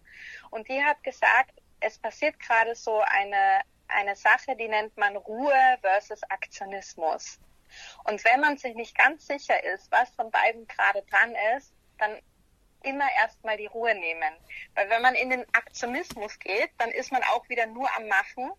Und 0.50 0.68
die 0.68 0.84
hat 0.84 1.02
gesagt, 1.02 1.62
es 1.80 1.98
passiert 1.98 2.38
gerade 2.38 2.74
so 2.74 3.00
eine, 3.00 3.62
eine 3.88 4.14
Sache, 4.16 4.54
die 4.54 4.68
nennt 4.68 4.94
man 4.98 5.16
Ruhe 5.16 5.78
versus 5.80 6.22
Aktionismus. 6.24 7.40
Und 8.04 8.22
wenn 8.26 8.40
man 8.40 8.58
sich 8.58 8.74
nicht 8.74 8.94
ganz 8.98 9.26
sicher 9.26 9.64
ist, 9.64 9.90
was 9.90 10.10
von 10.10 10.30
beiden 10.30 10.66
gerade 10.66 11.02
dran 11.04 11.34
ist, 11.56 11.72
dann 11.96 12.20
immer 12.82 13.08
erstmal 13.16 13.56
die 13.56 13.66
Ruhe 13.66 13.94
nehmen. 13.94 14.34
Weil 14.74 14.90
wenn 14.90 15.00
man 15.00 15.14
in 15.14 15.30
den 15.30 15.46
Aktionismus 15.54 16.38
geht, 16.38 16.70
dann 16.76 16.90
ist 16.90 17.12
man 17.12 17.22
auch 17.32 17.48
wieder 17.48 17.64
nur 17.64 17.88
am 17.96 18.08
Machen. 18.08 18.50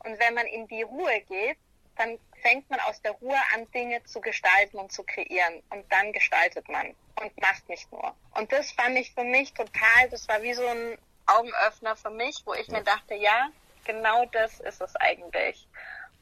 Und 0.00 0.18
wenn 0.20 0.34
man 0.34 0.46
in 0.46 0.68
die 0.68 0.82
Ruhe 0.82 1.22
geht, 1.22 1.56
dann 1.98 2.18
fängt 2.40 2.68
man 2.70 2.80
aus 2.80 3.02
der 3.02 3.12
Ruhe 3.12 3.38
an, 3.54 3.70
Dinge 3.72 4.02
zu 4.04 4.20
gestalten 4.20 4.78
und 4.78 4.92
zu 4.92 5.02
kreieren. 5.02 5.62
Und 5.70 5.90
dann 5.92 6.12
gestaltet 6.12 6.68
man 6.68 6.94
und 7.20 7.40
macht 7.40 7.68
nicht 7.68 7.90
nur. 7.92 8.14
Und 8.34 8.50
das 8.52 8.70
fand 8.72 8.96
ich 8.98 9.12
für 9.12 9.24
mich 9.24 9.52
total, 9.52 10.08
das 10.10 10.28
war 10.28 10.42
wie 10.42 10.54
so 10.54 10.66
ein 10.66 10.98
Augenöffner 11.26 11.96
für 11.96 12.10
mich, 12.10 12.42
wo 12.46 12.54
ich 12.54 12.68
mir 12.68 12.82
dachte, 12.82 13.14
ja, 13.14 13.50
genau 13.84 14.24
das 14.26 14.60
ist 14.60 14.80
es 14.80 14.96
eigentlich. 14.96 15.66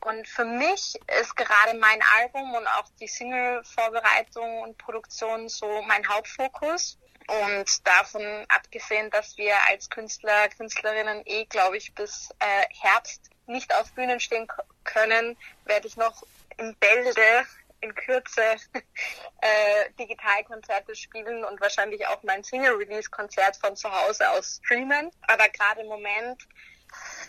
Und 0.00 0.26
für 0.28 0.45
mich 0.45 0.95
ist 1.21 1.37
gerade 1.37 1.76
mein 1.78 2.00
Album 2.18 2.54
und 2.54 2.66
auch 2.66 2.87
die 3.00 3.09
Single-Vorbereitung 3.09 4.62
und 4.62 4.78
Produktion 4.78 5.49
so 5.49 5.83
mein 5.83 6.06
Hauptfokus. 6.09 6.99
Und 7.28 7.87
davon 7.87 8.47
abgesehen, 8.49 9.11
dass 9.11 9.37
wir 9.37 9.54
als 9.68 9.90
Künstler, 9.90 10.49
Künstlerinnen 10.49 11.23
eh, 11.25 11.45
glaube 11.47 11.76
ich, 11.76 11.92
bis 11.92 12.30
äh, 12.38 12.66
Herbst 12.80 13.30
nicht 13.46 13.74
auf 13.74 13.92
Bühnen 13.92 14.20
stehen 14.20 14.46
können, 14.84 15.36
werde 15.64 15.86
ich 15.86 15.96
noch 15.96 16.22
im 16.58 16.74
Bälde 16.76 17.46
in 17.80 17.94
Kürze 17.94 18.42
äh, 19.40 19.90
Digitalkonzerte 19.98 20.94
spielen 20.94 21.44
und 21.44 21.60
wahrscheinlich 21.60 22.06
auch 22.06 22.22
mein 22.22 22.42
Single-Release-Konzert 22.42 23.56
von 23.56 23.76
zu 23.76 23.90
Hause 23.90 24.30
aus 24.30 24.60
streamen. 24.64 25.10
Aber 25.26 25.48
gerade 25.48 25.82
im 25.82 25.88
Moment 25.88 26.46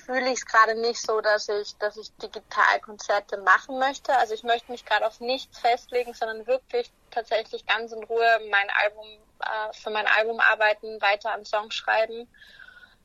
fühle 0.05 0.29
ich 0.31 0.39
es 0.39 0.45
gerade 0.45 0.79
nicht 0.79 1.01
so, 1.01 1.19
dass 1.21 1.49
ich, 1.49 1.77
dass 1.77 1.97
ich 1.97 2.15
Digitalkonzerte 2.17 3.37
machen 3.37 3.79
möchte. 3.79 4.15
Also 4.17 4.33
ich 4.33 4.43
möchte 4.43 4.71
mich 4.71 4.85
gerade 4.85 5.05
auf 5.05 5.19
nichts 5.19 5.59
festlegen, 5.59 6.13
sondern 6.13 6.47
wirklich 6.47 6.91
tatsächlich 7.11 7.65
ganz 7.65 7.91
in 7.91 8.03
Ruhe 8.03 8.39
mein 8.49 8.69
Album, 8.69 9.07
äh, 9.41 9.73
für 9.73 9.89
mein 9.89 10.07
Album 10.07 10.39
arbeiten, 10.39 11.01
weiter 11.01 11.33
an 11.33 11.45
Songs 11.45 11.75
schreiben. 11.75 12.27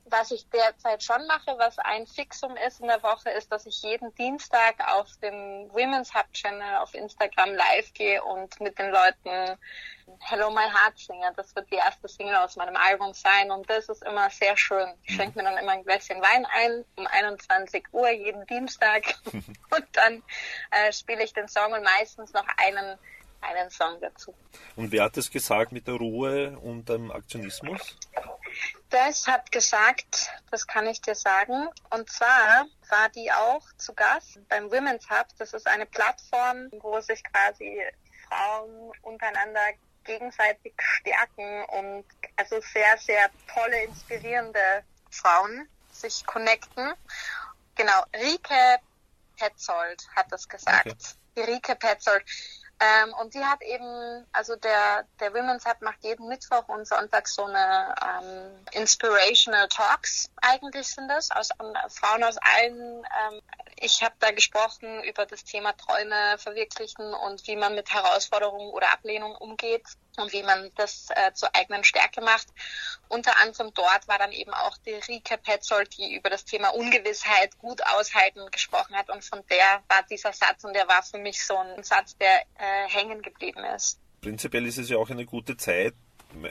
Was 0.04 0.30
ich 0.30 0.48
derzeit 0.50 1.02
schon 1.02 1.26
mache, 1.26 1.56
was 1.58 1.78
ein 1.78 2.06
Fixum 2.06 2.56
ist 2.56 2.80
in 2.80 2.88
der 2.88 3.02
Woche, 3.02 3.30
ist, 3.30 3.52
dass 3.52 3.66
ich 3.66 3.82
jeden 3.82 4.14
Dienstag 4.16 4.74
auf 4.92 5.08
dem 5.22 5.70
Women's 5.72 6.14
Hub 6.14 6.30
Channel 6.32 6.76
auf 6.78 6.94
Instagram 6.94 7.54
live 7.54 7.94
gehe 7.94 8.22
und 8.22 8.60
mit 8.60 8.78
den 8.78 8.90
Leuten 8.90 9.58
Hello 10.20 10.50
My 10.50 10.64
Heart 10.64 10.98
singe. 10.98 11.32
Das 11.36 11.54
wird 11.54 11.70
die 11.70 11.76
erste 11.76 12.08
Single 12.08 12.36
aus 12.36 12.56
meinem 12.56 12.76
Album 12.76 13.14
sein 13.14 13.50
und 13.50 13.68
das 13.70 13.88
ist 13.88 14.02
immer 14.02 14.28
sehr 14.30 14.56
schön. 14.56 14.92
Ich 15.04 15.14
schenke 15.14 15.38
mir 15.38 15.44
dann 15.44 15.58
immer 15.58 15.72
ein 15.72 15.84
Gläschen 15.84 16.20
Wein 16.20 16.46
ein 16.46 16.84
um 16.96 17.06
21 17.06 17.86
Uhr 17.92 18.10
jeden 18.10 18.44
Dienstag 18.46 19.14
und 19.32 19.86
dann 19.92 20.22
äh, 20.70 20.92
spiele 20.92 21.22
ich 21.22 21.32
den 21.32 21.48
Song 21.48 21.72
und 21.72 21.84
meistens 21.84 22.32
noch 22.32 22.46
einen 22.56 22.98
einen 23.42 23.70
Song 23.70 24.00
dazu. 24.00 24.34
Und 24.76 24.92
wer 24.92 25.04
hat 25.04 25.16
es 25.16 25.30
gesagt 25.30 25.72
mit 25.72 25.86
der 25.86 25.94
Ruhe 25.94 26.58
und 26.58 26.88
dem 26.88 27.10
Aktionismus? 27.10 27.96
Das 28.90 29.26
hat 29.26 29.50
gesagt, 29.50 30.30
das 30.50 30.66
kann 30.66 30.86
ich 30.86 31.00
dir 31.00 31.14
sagen. 31.14 31.68
Und 31.90 32.10
zwar 32.10 32.66
war 32.90 33.08
die 33.08 33.32
auch 33.32 33.62
zu 33.78 33.94
Gast 33.94 34.38
beim 34.48 34.70
Women's 34.70 35.08
Hub. 35.08 35.26
Das 35.38 35.54
ist 35.54 35.66
eine 35.66 35.86
Plattform, 35.86 36.68
wo 36.80 37.00
sich 37.00 37.22
quasi 37.24 37.80
Frauen 38.28 38.92
untereinander 39.02 39.60
gegenseitig 40.04 40.74
stärken 40.78 41.64
und 41.64 42.04
also 42.36 42.60
sehr, 42.60 42.98
sehr 42.98 43.30
tolle, 43.52 43.84
inspirierende 43.84 44.84
Frauen 45.10 45.68
sich 45.90 46.24
connecten. 46.26 46.92
Genau, 47.76 48.04
Rike 48.14 48.80
Petzold 49.36 50.06
hat 50.14 50.30
das 50.30 50.48
gesagt. 50.48 50.86
Okay. 50.86 50.96
Die 51.36 51.40
Rike 51.40 51.76
Petzold. 51.76 52.24
Ähm, 52.82 53.14
und 53.20 53.32
die 53.34 53.44
hat 53.44 53.62
eben, 53.62 54.26
also 54.32 54.56
der, 54.56 55.06
der 55.20 55.32
Women's 55.32 55.64
Hub 55.66 55.80
macht 55.82 56.02
jeden 56.02 56.26
Mittwoch 56.26 56.66
und 56.66 56.86
Sonntag 56.88 57.28
so 57.28 57.44
eine 57.44 57.94
ähm, 58.02 58.66
Inspirational 58.72 59.68
Talks, 59.68 60.28
eigentlich 60.40 60.88
sind 60.88 61.06
das, 61.06 61.30
aus 61.30 61.50
ähm, 61.60 61.72
Frauen 61.88 62.24
aus 62.24 62.38
allen. 62.38 63.04
Ähm, 63.04 63.40
ich 63.76 64.02
habe 64.02 64.14
da 64.18 64.32
gesprochen 64.32 65.04
über 65.04 65.26
das 65.26 65.44
Thema 65.44 65.76
Träume 65.76 66.38
verwirklichen 66.38 67.14
und 67.14 67.46
wie 67.46 67.54
man 67.54 67.76
mit 67.76 67.92
Herausforderungen 67.92 68.70
oder 68.70 68.90
Ablehnung 68.90 69.36
umgeht 69.36 69.86
und 70.16 70.32
wie 70.32 70.42
man 70.42 70.70
das 70.76 71.08
äh, 71.10 71.32
zur 71.32 71.54
eigenen 71.54 71.84
Stärke 71.84 72.20
macht. 72.20 72.48
Unter 73.08 73.38
anderem 73.38 73.72
dort 73.74 74.08
war 74.08 74.18
dann 74.18 74.32
eben 74.32 74.52
auch 74.52 74.76
die 74.78 74.92
Rike 74.92 75.38
Petzold, 75.38 75.96
die 75.96 76.14
über 76.14 76.30
das 76.30 76.44
Thema 76.44 76.68
Ungewissheit 76.68 77.58
gut 77.58 77.82
aushalten 77.86 78.40
gesprochen 78.50 78.96
hat 78.96 79.10
und 79.10 79.24
von 79.24 79.42
der 79.50 79.82
war 79.88 80.02
dieser 80.10 80.32
Satz 80.32 80.64
und 80.64 80.74
der 80.74 80.88
war 80.88 81.02
für 81.02 81.18
mich 81.18 81.44
so 81.44 81.56
ein 81.56 81.82
Satz, 81.82 82.16
der 82.16 82.42
äh, 82.58 82.88
hängen 82.88 83.22
geblieben 83.22 83.64
ist. 83.76 83.98
Prinzipiell 84.20 84.66
ist 84.66 84.78
es 84.78 84.88
ja 84.88 84.98
auch 84.98 85.10
eine 85.10 85.26
gute 85.26 85.56
Zeit, 85.56 85.94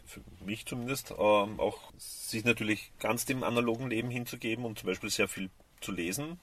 für 0.05 0.21
mich 0.45 0.65
zumindest, 0.65 1.11
ähm, 1.11 1.59
auch 1.59 1.91
sich 1.97 2.43
natürlich 2.45 2.91
ganz 2.99 3.25
dem 3.25 3.43
analogen 3.43 3.89
Leben 3.89 4.09
hinzugeben 4.09 4.65
und 4.65 4.77
zum 4.77 4.87
Beispiel 4.87 5.09
sehr 5.09 5.27
viel 5.27 5.49
zu 5.79 5.91
lesen. 5.91 6.39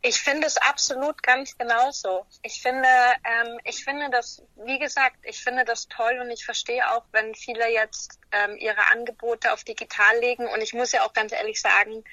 Ich 0.00 0.20
finde 0.20 0.46
es 0.46 0.56
absolut 0.56 1.22
ganz 1.22 1.56
genauso. 1.56 2.26
Ich 2.42 2.60
finde, 2.60 2.88
ähm, 3.24 3.58
ich 3.64 3.84
finde 3.84 4.10
das, 4.10 4.42
wie 4.56 4.78
gesagt, 4.78 5.16
ich 5.22 5.42
finde 5.42 5.64
das 5.64 5.88
toll 5.88 6.18
und 6.20 6.30
ich 6.30 6.44
verstehe 6.44 6.90
auch, 6.90 7.04
wenn 7.12 7.34
viele 7.34 7.68
jetzt 7.72 8.18
ähm, 8.32 8.56
ihre 8.58 8.86
Angebote 8.90 9.52
auf 9.52 9.64
digital 9.64 10.18
legen. 10.20 10.46
Und 10.46 10.60
ich 10.60 10.74
muss 10.74 10.92
ja 10.92 11.04
auch 11.04 11.12
ganz 11.12 11.32
ehrlich 11.32 11.60
sagen, 11.60 12.04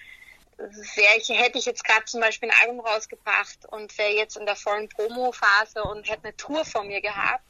welche 0.58 1.34
hätte 1.34 1.58
ich 1.58 1.66
jetzt 1.66 1.84
gerade 1.84 2.06
zum 2.06 2.20
Beispiel 2.20 2.50
ein 2.50 2.58
Album 2.62 2.82
rausgebracht 2.82 3.66
und 3.70 3.98
wäre 3.98 4.12
jetzt 4.12 4.36
in 4.36 4.46
der 4.46 4.58
vollen 4.58 4.90
Promo-Phase 4.90 5.84
und 5.84 6.10
hätte 6.10 6.26
eine 6.26 6.36
Tour 6.36 6.66
vor 6.66 6.84
mir 6.84 7.02
gehabt, 7.02 7.44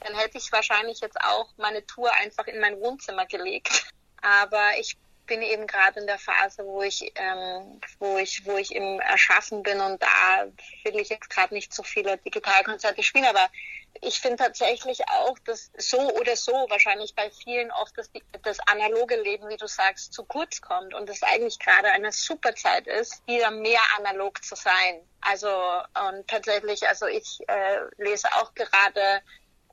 dann 0.00 0.16
hätte 0.16 0.38
ich 0.38 0.50
wahrscheinlich 0.50 1.00
jetzt 1.00 1.20
auch 1.20 1.50
meine 1.56 1.86
Tour 1.86 2.12
einfach 2.14 2.46
in 2.46 2.60
mein 2.60 2.80
Wohnzimmer 2.80 3.26
gelegt. 3.26 3.92
Aber 4.22 4.78
ich 4.78 4.96
bin 5.26 5.42
eben 5.42 5.66
gerade 5.66 6.00
in 6.00 6.06
der 6.06 6.18
Phase, 6.18 6.64
wo 6.64 6.82
ich, 6.82 7.12
ähm, 7.16 7.80
wo 7.98 8.18
ich, 8.18 8.44
wo 8.46 8.56
ich 8.56 8.74
im 8.74 9.00
Erschaffen 9.00 9.62
bin 9.62 9.80
und 9.80 10.02
da 10.02 10.46
will 10.84 11.00
ich 11.00 11.08
jetzt 11.08 11.30
gerade 11.30 11.54
nicht 11.54 11.72
so 11.72 11.82
viele 11.82 12.18
Digitalkonzerte 12.18 13.02
spielen, 13.02 13.26
aber 13.26 13.48
ich 14.00 14.20
finde 14.20 14.36
tatsächlich 14.36 15.08
auch, 15.08 15.38
dass 15.40 15.70
so 15.78 15.98
oder 16.14 16.36
so 16.36 16.52
wahrscheinlich 16.68 17.14
bei 17.14 17.30
vielen 17.30 17.70
oft 17.70 17.96
das, 17.96 18.10
das 18.42 18.58
analoge 18.66 19.16
Leben, 19.16 19.48
wie 19.48 19.56
du 19.56 19.66
sagst, 19.66 20.12
zu 20.12 20.24
kurz 20.24 20.60
kommt 20.60 20.94
und 20.94 21.08
es 21.08 21.22
eigentlich 21.22 21.58
gerade 21.58 21.90
eine 21.90 22.12
super 22.12 22.54
Zeit 22.54 22.86
ist, 22.86 23.26
wieder 23.26 23.50
mehr 23.50 23.80
analog 23.96 24.42
zu 24.44 24.56
sein. 24.56 25.00
Also 25.20 25.48
und 26.08 26.28
tatsächlich, 26.28 26.86
also 26.86 27.06
ich 27.06 27.40
äh, 27.48 27.80
lese 27.96 28.28
auch 28.34 28.54
gerade 28.54 29.22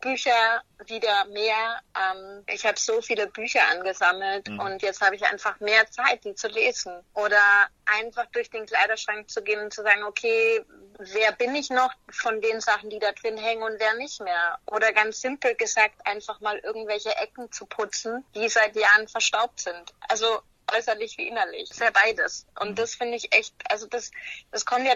Bücher 0.01 0.63
wieder 0.85 1.25
mehr. 1.25 1.79
Ähm, 1.95 2.43
ich 2.47 2.65
habe 2.65 2.79
so 2.79 3.01
viele 3.01 3.27
Bücher 3.27 3.61
angesammelt 3.71 4.49
mhm. 4.49 4.59
und 4.59 4.81
jetzt 4.81 5.01
habe 5.01 5.15
ich 5.15 5.23
einfach 5.25 5.59
mehr 5.59 5.89
Zeit, 5.89 6.23
die 6.25 6.35
zu 6.35 6.47
lesen. 6.47 6.93
Oder 7.13 7.41
einfach 7.85 8.25
durch 8.33 8.49
den 8.49 8.65
Kleiderschrank 8.65 9.29
zu 9.29 9.41
gehen 9.43 9.61
und 9.61 9.73
zu 9.73 9.83
sagen, 9.83 10.03
okay, 10.03 10.65
wer 10.97 11.31
bin 11.33 11.55
ich 11.55 11.69
noch 11.69 11.91
von 12.11 12.41
den 12.41 12.61
Sachen, 12.61 12.89
die 12.89 12.99
da 12.99 13.11
drin 13.11 13.37
hängen 13.37 13.63
und 13.63 13.79
wer 13.79 13.93
nicht 13.95 14.21
mehr? 14.21 14.59
Oder 14.65 14.91
ganz 14.91 15.21
simpel 15.21 15.55
gesagt, 15.55 15.95
einfach 16.05 16.39
mal 16.41 16.57
irgendwelche 16.59 17.15
Ecken 17.17 17.51
zu 17.51 17.65
putzen, 17.65 18.25
die 18.35 18.49
seit 18.49 18.75
Jahren 18.75 19.07
verstaubt 19.07 19.59
sind. 19.61 19.93
Also 20.09 20.41
äußerlich 20.71 21.17
wie 21.17 21.27
innerlich. 21.27 21.69
Sehr 21.69 21.91
beides. 21.91 22.45
Und 22.59 22.77
das 22.79 22.95
finde 22.95 23.17
ich 23.17 23.33
echt, 23.33 23.53
also 23.69 23.87
das, 23.87 24.11
das 24.51 24.65
kommt 24.65 24.85
ja 24.85 24.95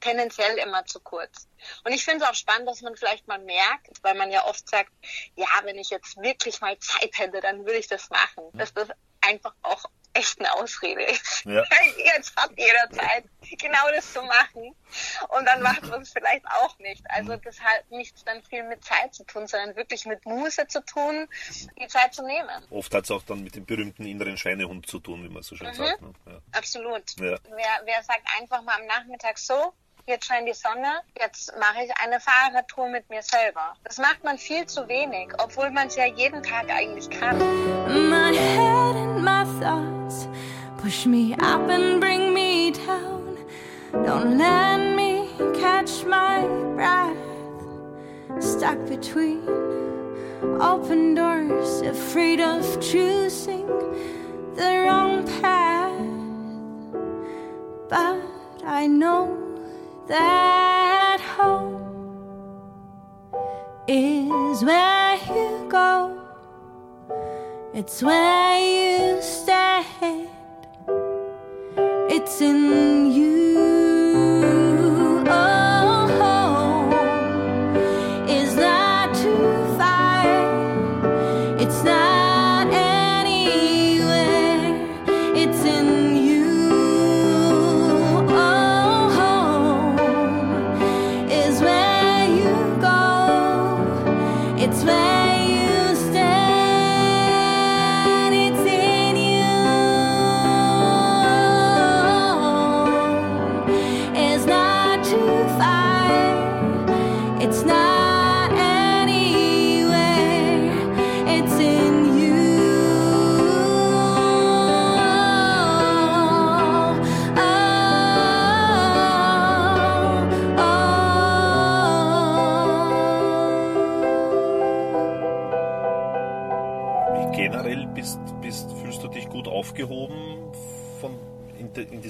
tendenziell 0.00 0.58
immer 0.58 0.84
zu 0.84 1.00
kurz. 1.00 1.48
Und 1.84 1.92
ich 1.92 2.04
finde 2.04 2.24
es 2.24 2.30
auch 2.30 2.34
spannend, 2.34 2.68
dass 2.68 2.82
man 2.82 2.96
vielleicht 2.96 3.26
mal 3.26 3.38
merkt, 3.38 4.02
weil 4.02 4.14
man 4.14 4.30
ja 4.30 4.44
oft 4.46 4.68
sagt, 4.68 4.92
ja, 5.34 5.46
wenn 5.62 5.78
ich 5.78 5.90
jetzt 5.90 6.16
wirklich 6.18 6.60
mal 6.60 6.78
Zeit 6.78 7.18
hätte, 7.18 7.40
dann 7.40 7.64
würde 7.64 7.78
ich 7.78 7.88
das 7.88 8.10
machen. 8.10 8.50
Dass 8.52 8.74
das 8.74 8.88
einfach 9.22 9.54
auch 9.62 9.84
echt 10.14 10.38
eine 10.38 10.52
Ausrede 10.54 11.02
ist. 11.02 11.44
Ja. 11.44 11.62
Jetzt 12.16 12.34
hat 12.36 12.50
jeder 12.56 12.90
Zeit, 12.90 13.24
genau 13.58 13.90
das 13.94 14.12
zu 14.12 14.22
machen. 14.22 14.74
Und 15.28 15.44
dann 15.46 15.60
macht 15.62 15.86
man 15.88 16.02
es 16.02 16.12
vielleicht 16.12 16.46
auch 16.46 16.78
nicht. 16.78 17.02
Also 17.10 17.32
mhm. 17.32 17.42
das 17.42 17.60
hat 17.60 17.90
nichts 17.90 18.24
dann 18.24 18.42
viel 18.42 18.62
mit 18.62 18.84
Zeit 18.84 19.14
zu 19.14 19.24
tun, 19.24 19.46
sondern 19.46 19.76
wirklich 19.76 20.06
mit 20.06 20.24
Muße 20.24 20.66
zu 20.68 20.84
tun, 20.84 21.28
die 21.78 21.86
Zeit 21.88 22.14
zu 22.14 22.24
nehmen. 22.24 22.64
Oft 22.70 22.94
hat 22.94 23.04
es 23.04 23.10
auch 23.10 23.22
dann 23.22 23.42
mit 23.42 23.56
dem 23.56 23.66
berühmten 23.66 24.06
inneren 24.06 24.36
Schweinehund 24.36 24.86
zu 24.86 25.00
tun, 25.00 25.24
wie 25.24 25.28
man 25.28 25.42
so 25.42 25.56
schön 25.56 25.68
mhm. 25.68 25.74
sagt. 25.74 26.00
Ne? 26.00 26.14
Ja. 26.26 26.38
Absolut. 26.52 27.18
Ja. 27.18 27.38
Wer, 27.48 27.80
wer 27.84 28.02
sagt 28.02 28.22
einfach 28.40 28.62
mal 28.62 28.76
am 28.80 28.86
Nachmittag 28.86 29.38
so, 29.38 29.74
jetzt 30.06 30.26
scheint 30.26 30.48
die 30.48 30.54
Sonne, 30.54 31.00
jetzt 31.20 31.52
mache 31.58 31.84
ich 31.84 31.90
eine 32.02 32.20
Fahrradtour 32.20 32.88
mit 32.88 33.08
mir 33.10 33.22
selber. 33.22 33.74
Das 33.84 33.98
macht 33.98 34.22
man 34.24 34.38
viel 34.38 34.66
zu 34.66 34.86
wenig, 34.88 35.32
obwohl 35.42 35.70
man 35.70 35.88
es 35.88 35.96
ja 35.96 36.06
jeden 36.06 36.42
Tag 36.42 36.68
eigentlich 36.70 37.08
kann. 37.10 37.38
My 37.88 38.34
head 38.36 38.96
and 38.96 39.22
my 39.22 39.44
thoughts 39.60 40.28
push 40.80 41.06
me 41.06 41.34
up 41.40 41.68
and 41.68 42.00
bring 42.00 42.34
me 42.34 42.72
down. 42.72 43.36
Don't 44.04 44.36
let 44.36 44.94
me 44.94 45.28
catch 45.54 46.04
my 46.04 46.46
breath. 46.74 47.16
Stuck 48.40 48.78
between 48.86 49.48
open 50.60 51.14
doors, 51.14 51.80
afraid 51.82 52.40
of 52.40 52.62
choosing 52.80 53.64
It's 67.86 68.02
where 68.02 68.56
you 68.64 69.20
stand. 69.20 70.28
It's 72.08 72.40
in 72.40 72.93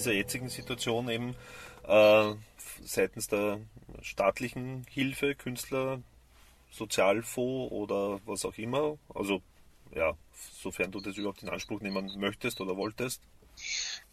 dieser 0.05 0.13
jetzigen 0.13 0.51
Situation 0.51 1.09
eben 1.09 1.35
äh, 1.89 2.35
seitens 2.85 3.29
der 3.29 3.61
staatlichen 4.03 4.85
Hilfe, 4.91 5.35
Künstler, 5.35 6.03
Sozialfonds 6.75 7.73
oder 7.73 8.21
was 8.27 8.45
auch 8.45 8.57
immer? 8.59 8.99
Also 9.15 9.43
ja, 9.95 10.17
sofern 10.61 10.91
du 10.91 11.01
das 11.01 11.17
überhaupt 11.17 11.43
in 11.43 11.49
Anspruch 11.49 11.81
nehmen 11.81 12.11
möchtest 12.19 12.61
oder 12.61 12.77
wolltest. 12.77 13.23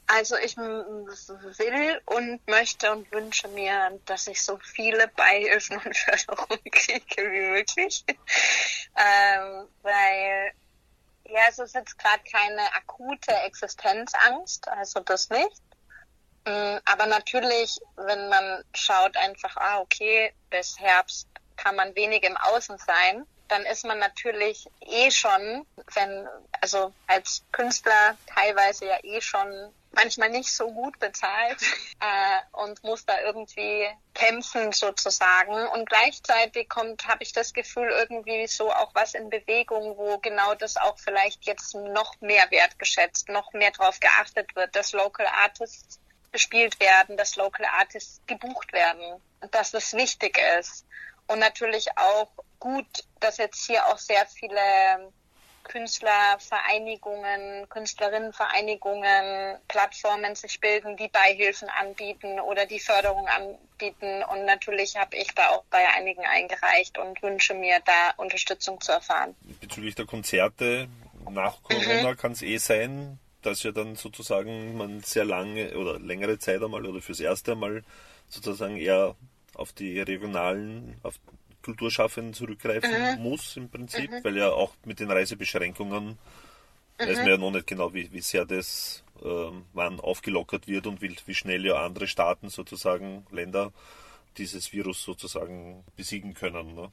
Also 0.08 0.36
ich 0.38 0.58
will 0.58 2.02
und 2.06 2.46
möchte 2.48 2.92
und 2.92 3.12
wünsche 3.12 3.48
mir, 3.50 3.98
dass 4.06 4.28
ich 4.28 4.42
so 4.44 4.60
viele 4.62 5.08
Beihilfen 5.08 5.78
und 5.78 5.96
Förderungen 5.96 6.64
kriege 6.72 7.32
wie 7.32 7.52
möglich. 7.52 8.04
ähm, 8.08 9.68
weil 9.82 10.52
ja, 11.30 11.42
es 11.50 11.60
ist 11.60 11.76
jetzt 11.76 11.98
gerade 11.98 12.24
keine 12.30 12.62
akute 12.74 13.32
Existenzangst, 13.32 14.68
also 14.68 15.00
das 15.00 15.30
nicht. 15.30 15.62
Aber 16.44 17.06
natürlich, 17.06 17.80
wenn 17.96 18.28
man 18.28 18.64
schaut 18.74 19.16
einfach, 19.16 19.56
ah, 19.58 19.80
okay, 19.80 20.34
bis 20.50 20.78
Herbst 20.80 21.28
kann 21.58 21.76
man 21.76 21.96
wenig 21.96 22.24
im 22.24 22.38
Außen 22.38 22.78
sein, 22.78 23.26
dann 23.48 23.66
ist 23.66 23.84
man 23.84 24.00
natürlich 24.00 24.66
eh 24.80 25.12
schon, 25.12 25.66
wenn, 25.94 26.28
also 26.62 26.94
als 27.08 27.44
Künstler 27.52 28.18
teilweise 28.26 28.86
ja 28.86 28.98
eh 29.04 29.20
schon 29.20 29.74
manchmal 29.92 30.30
nicht 30.30 30.54
so 30.54 30.72
gut 30.72 30.98
bezahlt 31.00 31.58
äh, 32.00 32.58
und 32.64 32.82
muss 32.84 33.06
da 33.06 33.20
irgendwie 33.20 33.88
kämpfen 34.14 34.72
sozusagen. 34.72 35.68
Und 35.68 35.88
gleichzeitig 35.90 36.70
kommt, 36.70 37.06
habe 37.08 37.24
ich 37.24 37.34
das 37.34 37.54
Gefühl, 37.54 37.90
irgendwie 37.90 38.48
so 38.48 38.72
auch 38.72 38.96
was 38.96 39.14
in 39.14 39.30
Bewegung, 39.30 39.98
wo 39.98 40.18
genau 40.20 40.56
das 40.56 40.78
auch 40.78 40.98
vielleicht 40.98 41.44
jetzt 41.46 41.76
noch 41.76 42.20
mehr 42.22 42.50
wertgeschätzt, 42.52 43.28
noch 43.28 43.52
mehr 43.52 43.72
darauf 43.72 44.00
geachtet 44.00 44.56
wird, 44.56 44.76
dass 44.76 44.94
Local 44.94 45.28
Artists 45.28 46.00
gespielt 46.32 46.80
werden, 46.80 47.18
dass 47.18 47.36
Local 47.36 47.66
Artists 47.66 48.22
gebucht 48.28 48.72
werden 48.72 49.22
und 49.42 49.54
dass 49.54 49.72
das 49.72 49.94
wichtig 49.94 50.40
ist. 50.58 50.86
Und 51.28 51.40
natürlich 51.40 51.88
auch 51.98 52.30
gut, 52.60 53.04
dass 53.20 53.38
jetzt 53.38 53.66
hier 53.66 53.86
auch 53.88 53.98
sehr 53.98 54.26
viele 54.26 55.12
Künstlervereinigungen, 55.64 57.70
Künstlerinnenvereinigungen, 57.70 59.58
Plattformen 59.68 60.36
sich 60.36 60.60
bilden, 60.60 60.98
die 60.98 61.08
Beihilfen 61.08 61.70
anbieten 61.70 62.40
oder 62.40 62.66
die 62.66 62.80
Förderung 62.80 63.28
anbieten. 63.28 64.24
Und 64.24 64.46
natürlich 64.46 64.98
habe 64.98 65.16
ich 65.16 65.34
da 65.34 65.50
auch 65.50 65.64
bei 65.70 65.88
einigen 65.96 66.26
eingereicht 66.26 66.98
und 66.98 67.22
wünsche 67.22 67.54
mir 67.54 67.80
da 67.86 68.12
Unterstützung 68.18 68.82
zu 68.82 68.92
erfahren. 68.92 69.36
Bezüglich 69.62 69.96
der 69.96 70.06
Konzerte 70.06 70.90
nach 71.30 71.62
Corona 71.64 72.12
mhm. 72.12 72.18
kann 72.18 72.34
es 72.34 72.42
eh 72.42 72.58
sein, 72.58 73.20
dass 73.42 73.64
ja 73.64 73.72
dann 73.72 73.96
sozusagen 73.96 74.78
man 74.78 75.02
sehr 75.02 75.26
lange 75.26 75.78
oder 75.78 76.00
längere 76.00 76.40
Zeit 76.40 76.62
einmal 76.62 76.86
oder 76.86 77.02
fürs 77.02 77.20
erste 77.20 77.56
Mal 77.56 77.84
sozusagen 78.30 78.78
eher 78.78 79.16
auf 79.56 79.74
die 79.74 80.00
regionalen, 80.00 80.96
auf 81.04 81.20
Kulturschaffenden 81.62 82.34
zurückgreifen 82.34 82.90
mhm. 82.92 83.24
muss 83.24 83.56
im 83.58 83.70
Prinzip, 83.70 84.12
mhm. 84.12 84.24
weil 84.24 84.38
ja 84.38 84.50
auch 84.50 84.74
mit 84.86 85.00
den 85.00 85.12
Reisebeschränkungen 85.12 86.06
mhm. 86.08 86.18
weiß 86.98 87.18
man 87.18 87.28
ja 87.28 87.38
noch 87.38 87.52
nicht 87.52 87.68
genau, 87.68 87.94
wie, 87.94 88.12
wie 88.12 88.22
sehr 88.22 88.46
das 88.46 89.04
ähm, 89.24 89.66
wann 89.74 90.00
aufgelockert 90.00 90.68
wird 90.68 90.88
und 90.88 91.02
wie, 91.02 91.16
wie 91.26 91.36
schnell 91.36 91.66
ja 91.66 91.84
andere 91.86 92.08
Staaten 92.08 92.50
sozusagen, 92.50 93.26
Länder 93.32 93.72
dieses 94.38 94.72
Virus 94.72 95.04
sozusagen 95.04 95.84
besiegen 95.96 96.34
können. 96.34 96.76
Ne? 96.76 96.92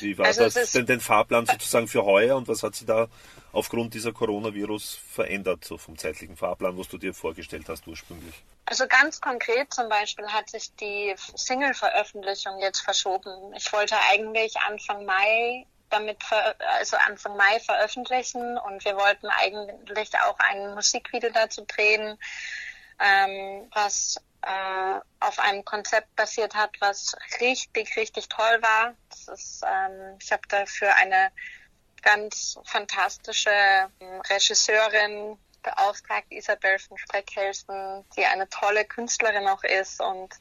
Wie 0.00 0.16
war 0.16 0.26
also 0.26 0.44
das 0.44 0.72
denn 0.72 0.86
den 0.86 1.00
Fahrplan 1.00 1.46
sozusagen 1.46 1.88
für 1.88 2.04
heuer 2.04 2.36
und 2.36 2.48
was 2.48 2.62
hat 2.62 2.74
sich 2.74 2.86
da 2.86 3.08
aufgrund 3.52 3.94
dieser 3.94 4.12
Coronavirus 4.12 4.94
verändert, 4.94 5.64
so 5.64 5.78
vom 5.78 5.96
zeitlichen 5.98 6.36
Fahrplan, 6.36 6.78
was 6.78 6.88
du 6.88 6.98
dir 6.98 7.14
vorgestellt 7.14 7.68
hast 7.68 7.86
ursprünglich? 7.86 8.34
Also 8.64 8.86
ganz 8.86 9.20
konkret 9.20 9.72
zum 9.72 9.88
Beispiel 9.88 10.26
hat 10.26 10.50
sich 10.50 10.74
die 10.76 11.14
Single-Veröffentlichung 11.34 12.58
jetzt 12.60 12.80
verschoben. 12.80 13.54
Ich 13.56 13.72
wollte 13.72 13.96
eigentlich 14.10 14.56
Anfang 14.58 15.04
Mai 15.04 15.66
damit, 15.90 16.18
also 16.78 16.96
Anfang 16.98 17.36
Mai 17.36 17.60
veröffentlichen 17.60 18.58
und 18.58 18.84
wir 18.84 18.96
wollten 18.96 19.26
eigentlich 19.28 20.10
auch 20.26 20.38
ein 20.38 20.74
Musikvideo 20.74 21.30
dazu 21.32 21.64
drehen, 21.66 22.18
ähm, 23.00 23.68
was 23.72 24.20
äh, 24.42 25.00
auf 25.20 25.38
einem 25.38 25.64
Konzept 25.64 26.14
basiert 26.16 26.54
hat, 26.54 26.70
was 26.80 27.16
richtig, 27.40 27.96
richtig 27.96 28.28
toll 28.28 28.62
war. 28.62 28.94
Das 29.10 29.28
ist, 29.28 29.62
ähm, 29.66 30.16
ich 30.20 30.30
habe 30.32 30.42
dafür 30.48 30.94
eine 30.96 31.30
ganz 32.02 32.58
fantastische 32.64 33.50
ähm, 34.00 34.20
Regisseurin 34.30 35.38
beauftragt, 35.62 36.26
Isabel 36.30 36.78
von 36.78 36.96
Spreckhälsen, 36.98 38.04
die 38.16 38.24
eine 38.24 38.48
tolle 38.48 38.84
Künstlerin 38.84 39.48
auch 39.48 39.64
ist 39.64 40.00
und 40.00 40.34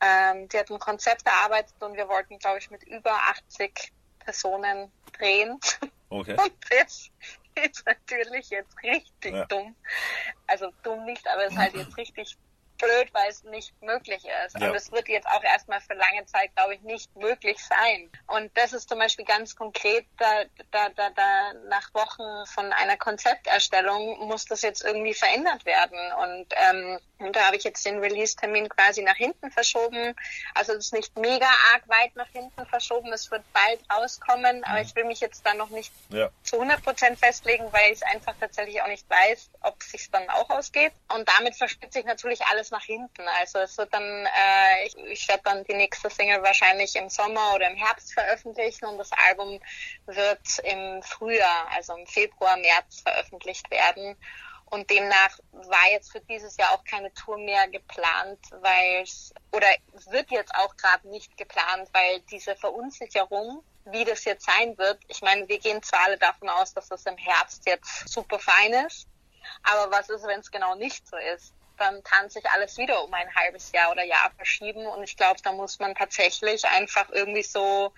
ähm, 0.00 0.48
die 0.48 0.58
hat 0.58 0.70
ein 0.70 0.78
Konzept 0.78 1.26
erarbeitet 1.26 1.74
und 1.80 1.96
wir 1.96 2.08
wollten, 2.08 2.38
glaube 2.38 2.58
ich, 2.58 2.70
mit 2.70 2.82
über 2.84 3.12
80 3.12 3.92
Personen 4.18 4.92
drehen. 5.16 5.58
Okay. 6.10 6.36
Und 6.42 6.52
das 6.70 7.10
ist 7.54 7.86
natürlich 7.86 8.50
jetzt 8.50 8.76
richtig 8.82 9.34
ja. 9.34 9.44
dumm. 9.46 9.74
Also 10.46 10.72
dumm 10.82 11.04
nicht, 11.04 11.26
aber 11.28 11.44
es 11.44 11.52
ist 11.52 11.58
halt 11.58 11.74
jetzt 11.74 11.96
richtig 11.96 12.36
blöd, 12.78 13.08
weil 13.12 13.28
es 13.28 13.42
nicht 13.44 13.72
möglich 13.82 14.24
ist. 14.46 14.58
Ja. 14.58 14.68
Und 14.68 14.74
es 14.76 14.90
wird 14.92 15.08
jetzt 15.08 15.26
auch 15.28 15.42
erstmal 15.42 15.80
für 15.80 15.94
lange 15.94 16.24
Zeit, 16.26 16.54
glaube 16.56 16.74
ich, 16.74 16.80
nicht 16.82 17.14
möglich 17.16 17.58
sein. 17.64 18.10
Und 18.26 18.56
das 18.56 18.72
ist 18.72 18.88
zum 18.88 18.98
Beispiel 18.98 19.24
ganz 19.24 19.54
konkret, 19.56 20.06
da, 20.18 20.44
da, 20.70 20.88
da, 20.90 21.10
da 21.10 21.52
nach 21.68 21.92
Wochen 21.94 22.46
von 22.46 22.72
einer 22.72 22.96
Konzepterstellung 22.96 24.26
muss 24.26 24.44
das 24.46 24.62
jetzt 24.62 24.84
irgendwie 24.84 25.14
verändert 25.14 25.64
werden. 25.64 25.98
Und, 26.22 26.46
ähm, 26.68 26.98
und 27.18 27.36
da 27.36 27.46
habe 27.46 27.56
ich 27.56 27.64
jetzt 27.64 27.84
den 27.86 27.98
Release-Termin 28.00 28.68
quasi 28.68 29.02
nach 29.02 29.16
hinten 29.16 29.50
verschoben. 29.50 30.14
Also 30.54 30.72
es 30.72 30.86
ist 30.86 30.92
nicht 30.92 31.16
mega 31.18 31.46
arg 31.72 31.88
weit 31.88 32.14
nach 32.16 32.28
hinten 32.28 32.66
verschoben. 32.66 33.12
Es 33.12 33.30
wird 33.30 33.42
bald 33.52 33.80
rauskommen, 33.90 34.64
aber 34.64 34.80
ich 34.80 34.94
will 34.94 35.04
mich 35.04 35.20
jetzt 35.20 35.44
da 35.46 35.54
noch 35.54 35.70
nicht 35.70 35.92
Ja. 36.10 36.28
zu 36.42 36.56
100 36.56 36.82
Prozent 36.82 37.18
festlegen, 37.18 37.72
weil 37.72 37.92
ich 37.92 37.98
es 37.98 38.02
einfach 38.02 38.34
tatsächlich 38.40 38.82
auch 38.82 38.88
nicht 38.88 39.08
weiß, 39.08 39.50
ob 39.62 39.80
es 39.80 39.90
sich 39.90 40.10
dann 40.10 40.28
auch 40.30 40.50
ausgeht. 40.50 40.92
Und 41.14 41.28
damit 41.38 41.54
verschiebt 41.56 41.92
sich 41.92 42.04
natürlich 42.04 42.44
alles 42.46 42.63
nach 42.70 42.84
hinten. 42.84 43.22
Also 43.40 43.58
es 43.58 43.76
wird 43.78 43.92
dann, 43.92 44.02
äh, 44.02 44.86
ich, 44.86 44.96
ich 44.96 45.28
werde 45.28 45.42
dann 45.44 45.64
die 45.64 45.74
nächste 45.74 46.10
Single 46.10 46.42
wahrscheinlich 46.42 46.94
im 46.96 47.08
Sommer 47.08 47.54
oder 47.54 47.70
im 47.70 47.76
Herbst 47.76 48.12
veröffentlichen 48.12 48.86
und 48.86 48.98
das 48.98 49.10
Album 49.12 49.60
wird 50.06 50.58
im 50.64 51.02
Frühjahr, 51.02 51.68
also 51.74 51.96
im 51.96 52.06
Februar, 52.06 52.56
März 52.56 53.00
veröffentlicht 53.00 53.70
werden. 53.70 54.16
Und 54.66 54.90
demnach 54.90 55.38
war 55.52 55.90
jetzt 55.92 56.10
für 56.10 56.20
dieses 56.22 56.56
Jahr 56.56 56.72
auch 56.72 56.84
keine 56.84 57.12
Tour 57.14 57.38
mehr 57.38 57.68
geplant, 57.68 58.40
weil 58.50 59.02
es, 59.02 59.32
oder 59.52 59.68
wird 60.10 60.30
jetzt 60.30 60.54
auch 60.54 60.76
gerade 60.76 61.08
nicht 61.08 61.36
geplant, 61.36 61.88
weil 61.92 62.20
diese 62.30 62.56
Verunsicherung, 62.56 63.62
wie 63.84 64.04
das 64.04 64.24
jetzt 64.24 64.46
sein 64.46 64.76
wird, 64.78 64.98
ich 65.08 65.22
meine, 65.22 65.46
wir 65.48 65.58
gehen 65.58 65.82
zwar 65.82 66.06
alle 66.06 66.18
davon 66.18 66.48
aus, 66.48 66.74
dass 66.74 66.88
das 66.88 67.04
im 67.06 67.16
Herbst 67.16 67.66
jetzt 67.66 68.08
super 68.08 68.38
fein 68.38 68.72
ist, 68.86 69.06
aber 69.62 69.92
was 69.92 70.08
ist, 70.08 70.26
wenn 70.26 70.40
es 70.40 70.50
genau 70.50 70.74
nicht 70.74 71.06
so 71.06 71.16
ist? 71.16 71.52
Dann 71.76 72.02
kann 72.04 72.30
sich 72.30 72.44
alles 72.50 72.78
wieder 72.78 73.02
um 73.02 73.12
ein 73.12 73.34
halbes 73.34 73.72
Jahr 73.72 73.90
oder 73.90 74.04
Jahr 74.04 74.30
verschieben 74.36 74.86
und 74.86 75.02
ich 75.02 75.16
glaube, 75.16 75.40
da 75.42 75.52
muss 75.52 75.78
man 75.78 75.94
tatsächlich 75.94 76.64
einfach 76.66 77.10
irgendwie 77.10 77.42
so 77.42 77.92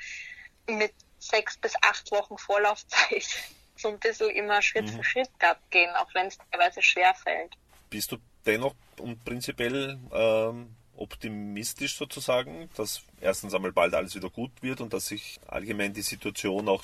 mit 0.69 0.93
sechs 1.19 1.57
bis 1.57 1.75
acht 1.83 2.11
Wochen 2.11 2.39
Vorlaufzeit 2.39 3.27
so 3.77 3.89
ein 3.89 3.99
bisschen 3.99 4.31
immer 4.31 4.63
Schritt 4.63 4.89
für 4.89 5.05
Schritt 5.05 5.29
abgehen, 5.41 5.95
auch 5.97 6.13
wenn 6.15 6.27
es 6.27 6.39
teilweise 6.51 6.83
schwer 6.83 7.15
fällt. 7.15 7.53
Bist 7.91 8.13
du 8.13 8.17
dennoch 8.45 8.75
und 8.99 9.23
prinzipiell 9.25 9.99
ähm, 10.13 10.75
optimistisch 10.97 11.97
sozusagen, 11.97 12.71
dass 12.77 13.03
erstens 13.21 13.55
einmal 13.55 13.73
bald 13.73 13.95
alles 13.95 14.15
wieder 14.15 14.31
gut 14.31 14.51
wird 14.63 14.81
und 14.81 14.93
dass 14.93 15.09
sich 15.09 15.39
allgemein 15.47 15.93
die 15.93 16.03
Situation 16.03 16.69
auch 16.69 16.83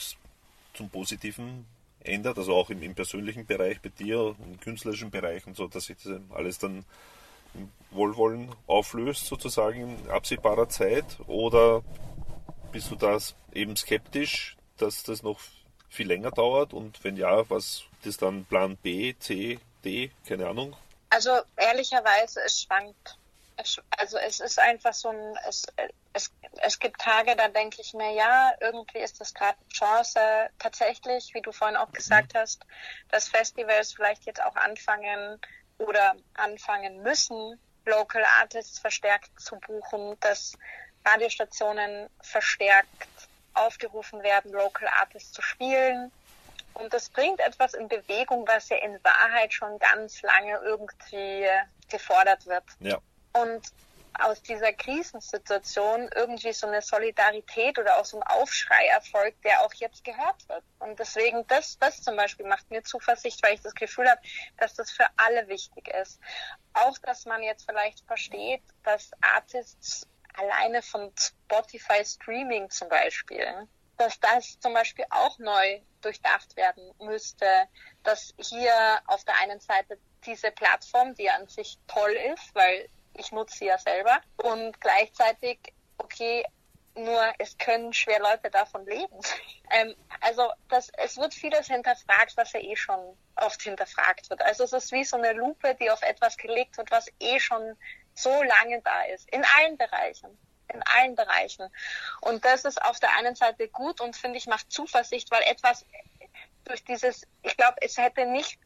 zum 0.74 0.90
Positiven 0.90 1.66
ändert, 2.04 2.38
also 2.38 2.54
auch 2.54 2.70
im, 2.70 2.82
im 2.82 2.94
persönlichen 2.94 3.46
Bereich 3.46 3.80
bei 3.80 3.88
dir, 3.90 4.34
im 4.44 4.60
künstlerischen 4.60 5.10
Bereich 5.10 5.46
und 5.46 5.56
so, 5.56 5.68
dass 5.68 5.86
sich 5.86 5.96
das 6.02 6.20
alles 6.30 6.58
dann 6.58 6.84
im 7.54 7.70
Wohlwollen 7.90 8.54
auflöst 8.66 9.26
sozusagen 9.26 9.98
in 9.98 10.10
absehbarer 10.10 10.68
Zeit? 10.68 11.04
Oder 11.26 11.82
bist 12.72 12.90
du 12.90 12.96
das 12.96 13.34
eben 13.52 13.76
skeptisch, 13.76 14.56
dass 14.78 15.02
das 15.02 15.22
noch 15.22 15.40
viel 15.88 16.06
länger 16.06 16.30
dauert? 16.30 16.72
Und 16.72 17.02
wenn 17.04 17.16
ja, 17.16 17.48
was 17.50 17.84
ist 18.04 18.22
dann 18.22 18.44
Plan 18.46 18.76
B, 18.76 19.14
C, 19.18 19.58
D, 19.84 20.10
keine 20.26 20.48
Ahnung? 20.48 20.74
Also 21.10 21.30
ehrlicherweise, 21.56 22.40
es 22.44 22.62
schwankt. 22.62 23.18
Es, 23.56 23.80
also 23.90 24.18
es 24.18 24.40
ist 24.40 24.58
einfach 24.58 24.94
so 24.94 25.08
ein, 25.08 25.38
es, 25.48 25.66
es, 26.12 26.32
es 26.62 26.78
gibt 26.78 27.00
Tage, 27.00 27.36
da 27.36 27.48
denke 27.48 27.80
ich 27.80 27.94
mir, 27.94 28.12
ja, 28.12 28.52
irgendwie 28.60 28.98
ist 28.98 29.20
das 29.20 29.34
gerade 29.34 29.58
eine 29.58 29.68
Chance, 29.68 30.20
tatsächlich, 30.58 31.32
wie 31.34 31.42
du 31.42 31.52
vorhin 31.52 31.76
auch 31.76 31.92
gesagt 31.92 32.34
hast, 32.34 32.62
dass 33.10 33.28
Festivals 33.28 33.92
vielleicht 33.92 34.24
jetzt 34.24 34.42
auch 34.42 34.56
anfangen 34.56 35.40
oder 35.78 36.14
anfangen 36.34 37.02
müssen, 37.02 37.60
Local 37.84 38.24
Artists 38.40 38.78
verstärkt 38.78 39.40
zu 39.40 39.56
buchen, 39.56 40.16
dass 40.20 40.56
Radiostationen 41.04 42.08
verstärkt 42.20 43.08
aufgerufen 43.54 44.22
werden, 44.22 44.52
Local 44.52 44.88
Artists 44.88 45.32
zu 45.32 45.42
spielen. 45.42 46.12
Und 46.74 46.92
das 46.94 47.10
bringt 47.10 47.40
etwas 47.40 47.74
in 47.74 47.88
Bewegung, 47.88 48.46
was 48.46 48.68
ja 48.70 48.76
in 48.76 48.98
Wahrheit 49.04 49.52
schon 49.52 49.78
ganz 49.78 50.22
lange 50.22 50.58
irgendwie 50.64 51.46
gefordert 51.90 52.46
wird. 52.46 52.64
Ja. 52.80 52.98
Und 53.32 53.62
aus 54.18 54.42
dieser 54.42 54.72
Krisensituation 54.72 56.08
irgendwie 56.14 56.52
so 56.52 56.66
eine 56.66 56.82
Solidarität 56.82 57.78
oder 57.78 57.98
auch 57.98 58.04
so 58.04 58.18
ein 58.18 58.22
Aufschrei 58.24 58.86
erfolgt, 58.88 59.44
der 59.44 59.62
auch 59.62 59.72
jetzt 59.74 60.04
gehört 60.04 60.48
wird. 60.48 60.62
Und 60.78 60.98
deswegen, 60.98 61.46
das, 61.46 61.78
das 61.78 62.02
zum 62.02 62.16
Beispiel 62.16 62.46
macht 62.46 62.70
mir 62.70 62.82
Zuversicht, 62.82 63.42
weil 63.42 63.54
ich 63.54 63.62
das 63.62 63.74
Gefühl 63.74 64.08
habe, 64.08 64.20
dass 64.58 64.74
das 64.74 64.90
für 64.90 65.06
alle 65.16 65.48
wichtig 65.48 65.88
ist. 65.88 66.20
Auch, 66.74 66.98
dass 66.98 67.24
man 67.24 67.42
jetzt 67.42 67.64
vielleicht 67.64 68.04
versteht, 68.06 68.62
dass 68.84 69.10
Artists 69.20 70.06
alleine 70.34 70.82
von 70.82 71.12
Spotify 71.18 72.04
Streaming 72.04 72.70
zum 72.70 72.88
Beispiel, 72.88 73.68
dass 73.98 74.18
das 74.20 74.58
zum 74.60 74.74
Beispiel 74.74 75.04
auch 75.10 75.38
neu 75.38 75.80
durchdacht 76.00 76.56
werden 76.56 76.92
müsste, 76.98 77.46
dass 78.02 78.34
hier 78.38 78.72
auf 79.06 79.24
der 79.24 79.38
einen 79.40 79.60
Seite 79.60 79.98
diese 80.24 80.50
Plattform, 80.50 81.14
die 81.14 81.30
an 81.30 81.46
sich 81.48 81.78
toll 81.86 82.12
ist, 82.32 82.54
weil 82.54 82.88
ich 83.14 83.32
nutze 83.32 83.58
sie 83.58 83.66
ja 83.66 83.78
selber 83.78 84.20
und 84.36 84.80
gleichzeitig, 84.80 85.58
okay, 85.98 86.44
nur 86.94 87.32
es 87.38 87.56
können 87.56 87.92
schwer 87.92 88.20
Leute 88.20 88.50
davon 88.50 88.84
leben. 88.86 89.18
ähm, 89.70 89.94
also 90.20 90.50
das, 90.68 90.90
es 90.98 91.16
wird 91.16 91.32
vieles 91.32 91.66
hinterfragt, 91.66 92.36
was 92.36 92.52
ja 92.52 92.60
eh 92.60 92.76
schon 92.76 93.16
oft 93.36 93.62
hinterfragt 93.62 94.28
wird. 94.30 94.42
Also 94.42 94.64
es 94.64 94.72
ist 94.72 94.92
wie 94.92 95.04
so 95.04 95.16
eine 95.16 95.32
Lupe, 95.32 95.74
die 95.80 95.90
auf 95.90 96.02
etwas 96.02 96.36
gelegt 96.36 96.76
wird, 96.76 96.90
was 96.90 97.06
eh 97.18 97.40
schon 97.40 97.76
so 98.14 98.42
lange 98.42 98.82
da 98.82 99.02
ist, 99.04 99.28
in 99.30 99.44
allen 99.56 99.78
Bereichen 99.78 100.38
in 100.72 100.82
allen 100.84 101.14
Bereichen. 101.14 101.68
Und 102.20 102.44
das 102.44 102.64
ist 102.64 102.82
auf 102.82 102.98
der 103.00 103.16
einen 103.16 103.34
Seite 103.34 103.68
gut 103.68 104.00
und 104.00 104.16
finde 104.16 104.38
ich 104.38 104.46
macht 104.46 104.70
Zuversicht, 104.72 105.30
weil 105.30 105.42
etwas 105.42 105.84
durch 106.64 106.84
dieses, 106.84 107.26
ich 107.42 107.56
glaube, 107.56 107.76
es 107.80 107.96
hätte 107.98 108.26
nicht, 108.26 108.58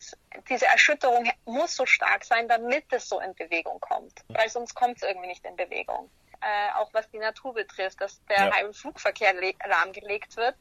diese 0.49 0.67
Erschütterung 0.67 1.31
muss 1.45 1.75
so 1.77 1.87
stark 1.87 2.25
sein, 2.25 2.49
damit 2.49 2.85
es 2.91 3.09
so 3.09 3.21
in 3.21 3.35
Bewegung 3.35 3.81
kommt. 3.81 4.13
Weil 4.29 4.49
sonst 4.49 4.75
kommt 4.75 4.97
es 4.99 5.03
irgendwie 5.03 5.29
nicht 5.29 5.45
in 5.45 5.57
Bewegung. 5.57 6.11
Äh, 6.41 6.73
auch 6.75 6.93
was 6.93 7.09
die 7.11 7.19
Natur 7.19 7.55
betrifft, 7.55 8.01
dass 8.01 8.23
der 8.27 8.47
Ja. 8.47 8.73
Flugverkehr 8.73 9.35
lahmgelegt 9.67 10.37
wird, 10.37 10.57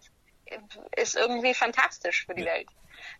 ist 0.96 1.16
irgendwie 1.16 1.54
fantastisch 1.54 2.26
für 2.26 2.36
die 2.36 2.44
Ja. 2.44 2.54
Welt. 2.54 2.70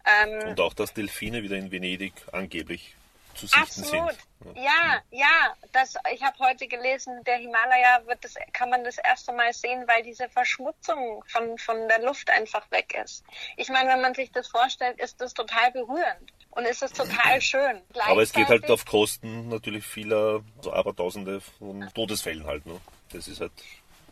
Ähm, 0.06 0.50
Und 0.50 0.60
auch, 0.60 0.74
dass 0.74 0.94
Delfine 0.94 1.44
wieder 1.44 1.58
in 1.58 1.72
Venedig 1.72 2.14
angeblich 2.32 2.96
zu 3.36 3.48
sichten 3.48 3.62
Absolut. 3.62 4.16
sind. 4.44 4.58
Ja, 4.58 5.02
ja. 5.12 5.56
Das, 5.72 5.96
ich 6.14 6.22
habe 6.24 6.38
heute 6.40 6.68
gelesen, 6.68 7.24
der 7.26 7.38
Himalaya 7.38 8.06
wird 8.06 8.24
das, 8.24 8.36
kann 8.54 8.70
man 8.70 8.84
das 8.84 8.98
erste 8.98 9.34
Mal 9.34 9.54
sehen, 9.54 9.86
weil 9.88 10.04
diese 10.04 10.30
Verschmutzung 10.30 11.24
von, 11.28 11.58
von 11.58 11.88
der 11.88 12.02
Luft 12.02 12.30
einfach 12.30 12.70
weg 12.72 12.98
ist. 13.04 13.24
Ich 13.58 13.70
meine, 13.70 13.90
wenn 13.90 14.02
man 14.02 14.14
sich 14.14 14.32
das 14.32 14.48
vorstellt, 14.48 15.00
ist 15.00 15.20
das 15.22 15.34
total 15.34 15.72
berührend 15.72 16.34
und 16.52 16.66
ist 16.66 16.82
es 16.82 16.94
total 16.94 17.42
schön. 17.42 17.82
Aber 18.00 18.22
es 18.22 18.32
geht 18.32 18.48
halt 18.48 18.70
auf 18.72 18.86
Kosten 18.86 19.50
natürlich 19.50 19.86
vieler, 19.86 20.42
so 20.62 20.74
Abertausende 20.74 21.42
von 21.42 21.90
Todesfällen 21.94 22.46
halt. 22.46 22.66
Ne? 22.66 22.80
Das 23.12 23.28
ist 23.28 23.42
halt 23.42 23.52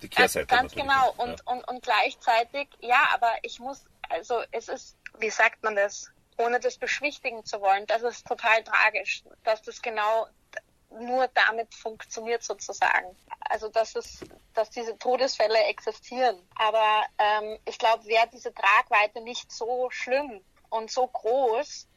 die 0.02 0.10
Ganz, 0.10 0.34
Kehrseite. 0.34 0.48
ganz 0.48 0.76
natürlich. 0.76 0.92
genau. 0.92 1.14
Ja. 1.18 1.24
Und, 1.24 1.48
und, 1.48 1.68
und 1.68 1.84
gleichzeitig, 1.84 2.68
ja, 2.82 3.08
aber 3.14 3.32
ich 3.42 3.60
muss, 3.60 3.86
also 4.10 4.42
es 4.52 4.68
ist, 4.68 4.98
wie 5.20 5.30
sagt 5.30 5.64
man 5.64 5.76
das, 5.76 6.12
ohne 6.38 6.60
das 6.60 6.78
beschwichtigen 6.78 7.46
zu 7.46 7.62
wollen, 7.62 7.86
das 7.88 8.04
ist 8.04 8.28
total 8.28 8.64
tragisch, 8.64 9.24
dass 9.44 9.62
das 9.62 9.82
genau 9.82 10.28
nur 11.00 11.28
damit 11.34 11.74
funktioniert 11.74 12.44
sozusagen. 12.44 13.16
Also 13.42 13.68
dass 13.70 13.96
es, 13.96 14.20
dass 14.54 14.70
diese 14.70 14.98
Todesfälle 14.98 15.58
existieren. 15.66 16.38
Aber 16.56 17.04
ähm, 17.18 17.58
ich 17.66 17.78
glaube, 17.78 18.06
wäre 18.06 18.28
diese 18.32 18.54
Tragweite 18.54 19.22
nicht 19.22 19.52
so 19.52 19.90
schlimm 19.90 20.42
und 20.70 20.92
so 20.92 21.08
groß, 21.08 21.88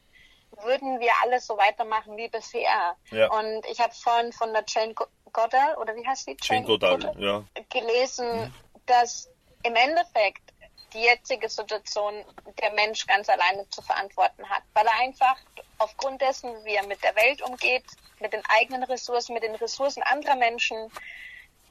würden 0.63 0.99
wir 0.99 1.11
alles 1.23 1.45
so 1.45 1.57
weitermachen 1.57 2.17
wie 2.17 2.29
bisher. 2.29 2.95
Ja. 3.11 3.29
Und 3.31 3.65
ich 3.69 3.79
habe 3.79 3.93
vorhin 3.93 4.31
von 4.33 4.53
der 4.53 4.63
Jane 4.67 4.93
Go- 4.93 5.07
Goddard, 5.31 5.77
oder 5.77 5.95
wie 5.95 6.07
heißt 6.07 6.27
die? 6.27 6.37
Jane 6.41 6.65
Goodall, 6.65 7.13
ja. 7.17 7.43
gelesen, 7.69 8.53
dass 8.85 9.29
im 9.63 9.75
Endeffekt 9.75 10.53
die 10.93 11.01
jetzige 11.01 11.49
Situation 11.49 12.23
der 12.61 12.71
Mensch 12.73 13.05
ganz 13.07 13.29
alleine 13.29 13.69
zu 13.69 13.81
verantworten 13.81 14.49
hat, 14.49 14.63
weil 14.73 14.85
er 14.85 14.99
einfach 14.99 15.37
aufgrund 15.77 16.21
dessen, 16.21 16.63
wie 16.65 16.75
er 16.75 16.87
mit 16.87 17.03
der 17.03 17.15
Welt 17.15 17.41
umgeht, 17.41 17.85
mit 18.19 18.33
den 18.33 18.43
eigenen 18.47 18.83
Ressourcen, 18.83 19.33
mit 19.33 19.43
den 19.43 19.55
Ressourcen 19.55 20.03
anderer 20.03 20.35
Menschen, 20.35 20.91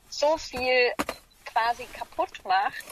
so 0.08 0.36
viel 0.36 0.92
quasi 1.44 1.86
kaputt 1.86 2.44
macht, 2.44 2.84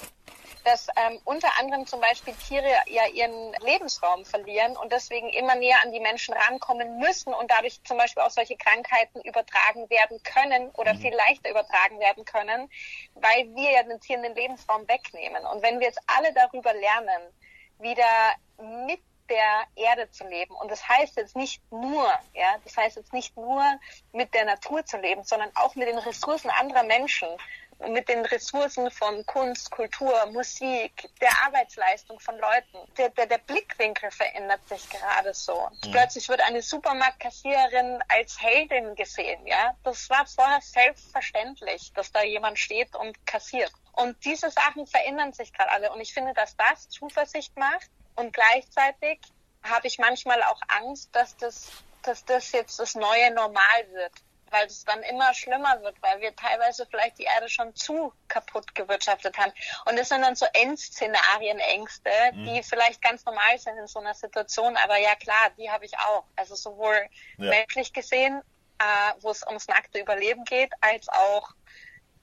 dass 0.65 0.89
ähm, 0.97 1.21
unter 1.25 1.49
anderem 1.61 1.87
zum 1.87 2.01
Beispiel 2.01 2.35
Tiere 2.35 2.71
ja 2.87 3.07
ihren 3.07 3.53
Lebensraum 3.61 4.25
verlieren 4.25 4.77
und 4.77 4.93
deswegen 4.93 5.29
immer 5.29 5.55
näher 5.55 5.77
an 5.83 5.93
die 5.93 6.01
Menschen 6.01 6.35
rankommen 6.35 6.99
müssen 6.99 7.35
und 7.35 7.51
dadurch 7.51 7.83
zum 7.85 7.99
Beispiel 7.99 8.23
auch 8.23 8.31
solche 8.31 8.57
Krankheiten 8.57 9.21
übertragen 9.21 9.89
werden 9.91 10.23
können 10.23 10.71
oder 10.71 10.95
viel 10.95 11.15
leichter 11.15 11.51
übertragen 11.51 12.01
werden 12.01 12.25
können, 12.25 12.71
weil 13.15 13.55
wir 13.55 13.71
ja 13.73 13.83
den 13.83 14.01
Tieren 14.01 14.23
den 14.23 14.35
Lebensraum 14.35 14.89
wegnehmen. 14.89 15.45
Und 15.47 15.63
wenn 15.63 15.81
wir 15.81 15.87
jetzt 15.87 16.01
alle 16.07 16.33
darüber 16.33 16.73
lernen, 16.73 17.23
wieder 17.79 18.35
mit 18.87 19.01
der 19.29 19.65
Erde 19.75 20.11
zu 20.11 20.27
leben. 20.27 20.55
Und 20.55 20.71
das 20.71 20.87
heißt 20.87 21.17
jetzt 21.17 21.37
nicht 21.37 21.63
nur, 21.71 22.07
ja, 22.35 22.57
das 22.63 22.77
heißt 22.77 22.97
jetzt 22.97 23.13
nicht 23.13 23.37
nur 23.37 23.63
mit 24.13 24.35
der 24.35 24.45
Natur 24.45 24.85
zu 24.85 24.99
leben, 24.99 25.25
sondern 25.25 25.51
auch 25.55 25.75
mit 25.75 25.89
den 25.89 25.99
Ressourcen 25.99 26.51
anderer 26.51 26.83
Menschen 26.83 27.29
mit 27.89 28.09
den 28.09 28.25
Ressourcen 28.27 28.91
von 28.91 29.25
Kunst, 29.27 29.71
Kultur, 29.71 30.27
Musik, 30.27 31.09
der 31.21 31.31
Arbeitsleistung 31.45 32.19
von 32.21 32.39
Leuten. 32.39 32.79
Der, 32.97 33.11
der, 33.11 33.27
der 33.27 33.39
Blickwinkel 33.39 34.11
verändert 34.11 34.67
sich 34.69 34.89
gerade 34.91 35.33
so. 35.35 35.69
Mhm. 35.85 35.93
Plötzlich 35.93 36.29
wird 36.29 36.41
eine 36.43 36.63
Supermarktkassiererin 36.63 38.01
als 38.09 38.41
Heldin 38.41 38.95
gesehen, 38.95 39.47
ja. 39.47 39.77
Das 39.85 40.09
war 40.11 40.27
vorher 40.27 40.61
selbstverständlich, 40.61 41.93
dass 41.95 42.13
da 42.13 42.23
jemand 42.23 42.59
steht 42.59 42.95
und 42.95 43.27
kassiert. 43.27 43.73
Und 43.93 44.23
diese 44.25 44.51
Sachen 44.51 44.87
verändern 44.87 45.33
sich 45.33 45.53
gerade 45.53 45.71
alle. 45.71 45.93
Und 45.93 46.01
ich 46.01 46.13
finde, 46.13 46.35
dass 46.35 46.57
das 46.57 46.89
Zuversicht 46.89 47.57
macht. 47.57 47.91
Und 48.17 48.33
gleichzeitig 48.33 49.21
habe 49.63 49.87
ich 49.87 49.99
manchmal 49.99 50.43
auch 50.43 50.61
Angst, 50.69 51.11
dass 51.13 51.37
das, 51.37 51.71
dass 52.03 52.25
das 52.25 52.53
jetzt 52.53 52.79
das 52.79 52.95
neue 52.95 53.33
Normal 53.33 53.91
wird 53.93 54.13
weil 54.55 54.67
es 54.67 54.85
dann 54.85 55.03
immer 55.03 55.35
schlimmer 55.35 55.83
wird, 55.83 56.01
weil 56.01 56.21
wir 56.21 56.35
teilweise 56.37 56.87
vielleicht 56.87 57.19
die 57.19 57.25
Erde 57.25 57.49
schon 57.49 57.75
zu 57.75 58.13
kaputt 58.29 58.75
gewirtschaftet 58.75 59.37
haben. 59.37 59.53
Und 59.87 59.99
das 59.99 60.09
sind 60.09 60.23
dann 60.23 60.37
so 60.37 60.47
Endszenarien, 60.53 61.59
Ängste, 61.59 62.11
mhm. 62.33 62.45
die 62.45 62.63
vielleicht 62.63 63.03
ganz 63.03 63.25
normal 63.25 63.59
sind 63.59 63.77
in 63.79 63.89
so 63.89 63.99
einer 63.99 64.15
Situation. 64.15 64.77
Aber 64.77 64.97
ja 64.97 65.17
klar, 65.17 65.51
die 65.59 65.69
habe 65.71 65.85
ich 65.85 65.99
auch. 65.99 66.25
Also 66.37 66.55
sowohl 66.55 67.09
ja. 67.39 67.51
menschlich 67.51 67.93
gesehen, 67.93 68.43
äh, 68.79 69.13
wo 69.21 69.31
es 69.31 69.45
ums 69.45 69.67
nackte 69.67 69.99
Überleben 69.99 70.45
geht, 70.45 70.73
als 70.81 71.09
auch 71.09 71.51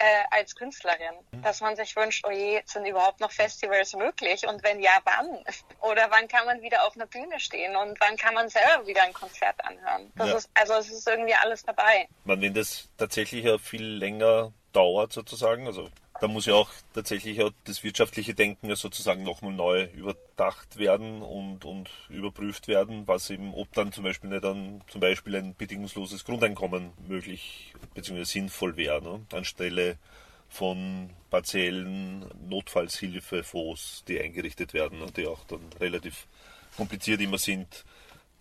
äh, 0.02 0.24
als 0.32 0.56
Künstlerin, 0.56 1.14
mhm. 1.32 1.44
dass 1.44 1.62
man 1.62 1.76
sich 1.76 1.96
wünscht, 1.96 2.26
oh 2.28 2.32
je, 2.32 2.62
sind 2.66 2.86
überhaupt 2.86 3.20
noch 3.20 3.32
Festivals 3.32 3.94
möglich? 3.94 4.48
Und 4.48 4.64
wenn 4.64 4.80
ja, 4.80 4.92
wann? 5.04 5.44
Oder 5.82 6.10
wann 6.10 6.28
kann 6.28 6.46
man 6.46 6.62
wieder 6.62 6.86
auf 6.88 6.96
einer 6.96 7.06
Bühne 7.06 7.40
stehen 7.40 7.76
und 7.76 8.00
wann 8.00 8.18
kann 8.18 8.34
man 8.34 8.50
selber 8.50 8.88
wieder 8.88 9.04
ein 9.04 9.14
Konzert 9.14 9.64
anhören? 9.64 10.12
Das 10.16 10.30
ja. 10.30 10.38
ist, 10.38 10.50
also 10.56 10.74
es 10.74 10.90
ist 10.90 11.08
irgendwie 11.08 11.36
alles 11.36 11.64
dabei. 11.64 12.08
Man, 12.24 12.42
wenn 12.42 12.54
das 12.54 12.90
tatsächlich 12.98 13.46
ja 13.46 13.58
viel 13.58 13.84
länger 13.84 14.52
dauert 14.74 15.14
sozusagen, 15.14 15.68
also 15.68 15.90
da 16.22 16.28
muss 16.28 16.46
ja 16.46 16.54
auch 16.54 16.70
tatsächlich 16.94 17.42
auch 17.42 17.52
das 17.64 17.84
wirtschaftliche 17.84 18.36
Denken 18.36 18.70
ja 18.70 18.76
sozusagen 18.76 19.24
nochmal 19.24 19.54
neu 19.54 19.86
überdacht 19.86 20.78
werden 20.78 21.24
und, 21.24 21.66
und 21.66 21.90
überprüft 22.10 22.68
werden, 22.68 23.08
was 23.08 23.32
eben, 23.32 23.56
ob 23.56 23.74
dann 23.74 23.92
zum 23.92 24.04
Beispiel 24.04 24.30
nicht 24.30 24.44
dann 24.44 24.82
zum 24.88 25.02
Beispiel 25.02 25.36
ein 25.36 25.56
bedingungsloses 25.56 26.24
Grundeinkommen 26.24 26.92
möglich 27.08 27.74
bzw. 27.96 28.24
sinnvoll 28.24 28.78
wäre, 28.78 29.02
ne? 29.02 29.26
anstelle 29.34 29.98
von 30.48 31.10
partiellen 31.32 32.26
Notfallshilfefonds, 32.48 34.04
die 34.08 34.20
eingerichtet 34.22 34.76
werden, 34.76 35.00
ne? 35.00 35.08
die 35.16 35.26
auch 35.26 35.44
dann 35.46 35.62
relativ 35.80 36.28
kompliziert 36.78 37.20
immer 37.22 37.40
sind 37.40 37.84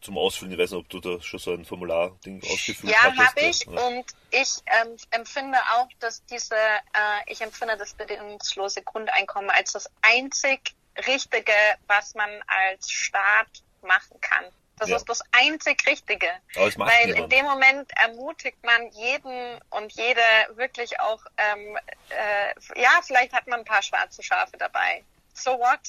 zum 0.01 0.19
Ausfüllen. 0.19 0.53
Ich 0.53 0.59
weiß 0.59 0.71
nicht, 0.73 0.81
ob 0.81 0.89
du 0.89 1.01
da 1.01 1.21
schon 1.23 1.39
so 1.39 1.53
ein 1.53 1.65
Formular-Ding 1.65 2.43
ausgefüllt 2.45 2.95
hast. 2.97 3.17
Ja, 3.17 3.27
habe 3.27 3.41
ich. 3.41 3.65
Ja. 3.65 3.87
Und 3.87 4.05
ich 4.31 4.57
ähm, 4.67 4.97
empfinde 5.11 5.59
auch, 5.75 5.89
dass 5.99 6.25
diese, 6.27 6.55
äh, 6.55 7.33
ich 7.33 7.41
empfinde 7.41 7.77
das 7.77 7.95
bedingungslose 7.95 8.83
Grundeinkommen 8.83 9.51
als 9.51 9.73
das 9.73 9.91
einzig 10.03 10.75
Richtige, 11.07 11.53
was 11.87 12.15
man 12.15 12.31
als 12.47 12.91
Staat 12.91 13.63
machen 13.83 14.21
kann. 14.21 14.45
Das 14.81 14.89
ja. 14.89 14.97
ist 14.97 15.09
das 15.09 15.23
einzig 15.33 15.87
Richtige. 15.87 16.27
Weil 16.55 17.07
niemand. 17.07 17.19
in 17.19 17.29
dem 17.29 17.45
Moment 17.45 17.91
ermutigt 17.97 18.57
man 18.65 18.91
jeden 18.93 19.61
und 19.71 19.93
jede 19.93 20.23
wirklich 20.55 20.99
auch, 21.01 21.21
ähm, 21.37 21.79
äh, 22.09 22.81
ja, 22.81 23.01
vielleicht 23.03 23.35
hat 23.35 23.47
man 23.47 23.61
ein 23.61 23.65
paar 23.67 23.83
schwarze 23.83 24.23
Schafe 24.23 24.57
dabei. 24.57 25.05
So 25.35 25.59
what? 25.59 25.81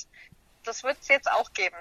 Das 0.64 0.84
wird 0.84 0.98
es 1.02 1.08
jetzt 1.08 1.32
auch 1.32 1.54
geben. 1.54 1.78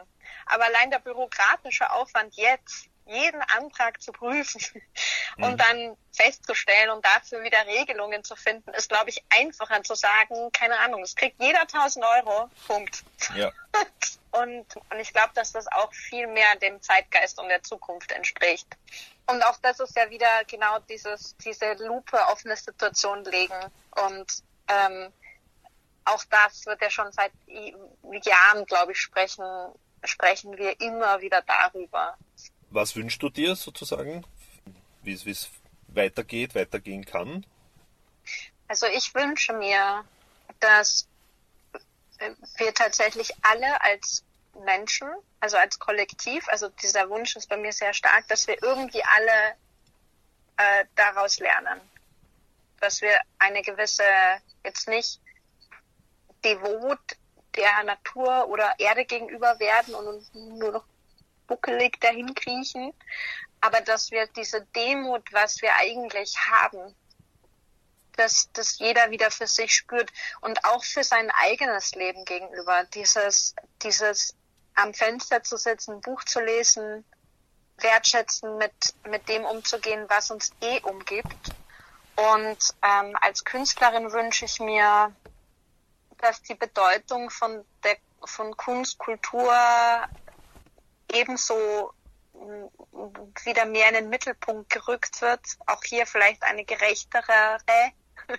Aber 0.47 0.65
allein 0.65 0.91
der 0.91 0.99
bürokratische 0.99 1.91
Aufwand 1.91 2.35
jetzt, 2.37 2.89
jeden 3.07 3.43
Antrag 3.43 4.01
zu 4.01 4.13
prüfen 4.13 4.61
und 5.39 5.53
mhm. 5.53 5.57
dann 5.57 5.97
festzustellen 6.13 6.91
und 6.91 7.05
dafür 7.05 7.43
wieder 7.43 7.67
Regelungen 7.67 8.23
zu 8.23 8.37
finden, 8.37 8.71
ist, 8.75 8.89
glaube 8.89 9.11
ich, 9.11 9.25
einfacher 9.31 9.83
zu 9.83 9.95
sagen, 9.95 10.53
keine 10.53 10.79
Ahnung, 10.79 11.03
es 11.03 11.17
kriegt 11.17 11.41
jeder 11.43 11.63
1000 11.63 12.05
Euro, 12.05 12.49
Punkt. 12.67 13.03
Ja. 13.35 13.51
und, 14.33 14.67
und 14.77 15.01
ich 15.01 15.13
glaube, 15.13 15.31
dass 15.35 15.53
das 15.53 15.67
auch 15.73 15.93
viel 15.93 16.27
mehr 16.29 16.57
dem 16.57 16.81
Zeitgeist 16.83 17.41
und 17.41 17.49
der 17.49 17.63
Zukunft 17.63 18.13
entspricht. 18.13 18.69
Und 19.27 19.43
auch 19.45 19.57
das 19.63 19.81
ist 19.81 19.97
ja 19.97 20.11
wieder 20.11 20.45
genau 20.47 20.79
dieses, 20.89 21.37
diese 21.39 21.73
Lupe 21.75 22.27
auf 22.29 22.45
eine 22.45 22.57
Situation 22.57 23.25
legen 23.25 23.55
und 24.07 24.27
ähm, 24.69 25.13
auch 26.11 26.25
das 26.25 26.67
wird 26.67 26.81
ja 26.83 26.91
schon 26.91 27.11
seit 27.13 27.33
Jahren, 27.47 28.65
glaube 28.67 28.93
ich, 28.93 28.99
sprechen, 28.99 29.45
sprechen 30.05 30.57
wir 30.57 30.81
immer 30.81 31.21
wieder 31.21 31.43
darüber. 31.43 32.17
Was 32.71 32.95
wünschst 32.97 33.23
du 33.23 33.31
dir 33.31 33.57
sozusagen, 33.57 34.25
wie 35.03 35.13
es 35.13 35.51
weitergeht, 35.89 36.55
weitergehen 36.55 37.05
kann? 37.05 37.45
Also 38.69 38.87
ich 38.87 39.15
wünsche 39.15 39.53
mir, 39.53 40.05
dass 40.61 41.09
wir 42.59 42.75
tatsächlich 42.75 43.33
alle 43.43 43.81
als 43.83 44.25
Menschen, 44.65 45.09
also 45.41 45.57
als 45.57 45.79
Kollektiv, 45.79 46.49
also 46.49 46.69
dieser 46.69 47.09
Wunsch 47.09 47.35
ist 47.37 47.49
bei 47.49 47.57
mir 47.57 47.73
sehr 47.73 47.95
stark, 47.95 48.29
dass 48.29 48.47
wir 48.47 48.63
irgendwie 48.63 49.03
alle 49.03 49.57
äh, 50.57 50.85
daraus 50.95 51.39
lernen. 51.39 51.81
Dass 52.81 53.01
wir 53.01 53.19
eine 53.39 53.63
gewisse, 53.63 54.05
jetzt 54.65 54.89
nicht 54.89 55.21
devot 56.45 56.99
der 57.57 57.83
Natur 57.85 58.49
oder 58.49 58.75
Erde 58.79 59.05
gegenüber 59.05 59.59
werden 59.59 59.95
und 59.95 60.07
uns 60.07 60.33
nur 60.35 60.73
noch 60.73 60.85
buckelig 61.47 62.01
dahin 62.01 62.35
kriechen, 62.35 62.93
aber 63.61 63.81
dass 63.81 64.11
wir 64.11 64.27
diese 64.29 64.63
Demut, 64.77 65.33
was 65.33 65.61
wir 65.61 65.75
eigentlich 65.77 66.39
haben, 66.39 66.95
dass 68.17 68.51
das 68.53 68.79
jeder 68.79 69.11
wieder 69.11 69.31
für 69.31 69.47
sich 69.47 69.75
spürt 69.75 70.11
und 70.41 70.65
auch 70.65 70.85
für 70.85 71.05
sein 71.05 71.31
eigenes 71.31 71.95
Leben 71.95 72.25
gegenüber. 72.25 72.85
Dieses, 72.95 73.55
dieses 73.83 74.35
am 74.75 74.95
Fenster 74.95 75.43
zu 75.43 75.57
sitzen, 75.57 76.01
Buch 76.01 76.25
zu 76.25 76.41
lesen, 76.41 77.05
wertschätzen, 77.79 78.59
mit, 78.59 78.73
mit 79.09 79.29
dem 79.29 79.45
umzugehen, 79.45 80.05
was 80.09 80.31
uns 80.31 80.53
eh 80.61 80.81
umgibt. 80.83 81.55
Und 82.17 82.59
ähm, 82.83 83.17
als 83.21 83.45
Künstlerin 83.45 84.13
wünsche 84.13 84.45
ich 84.45 84.61
mir 84.61 85.15
dass 86.21 86.43
die 86.43 86.55
Bedeutung 86.55 87.31
von, 87.31 87.65
der, 87.83 87.97
von 88.25 88.57
Kunst, 88.57 88.99
Kultur 88.99 89.53
ebenso 91.13 91.93
mm, 92.35 92.67
wieder 93.45 93.65
mehr 93.65 93.89
in 93.89 93.95
den 93.95 94.09
Mittelpunkt 94.09 94.71
gerückt 94.71 95.21
wird. 95.23 95.41
Auch 95.67 95.83
hier 95.85 96.07
vielleicht 96.07 96.43
eine 96.43 96.65
gerechtere 96.65 97.59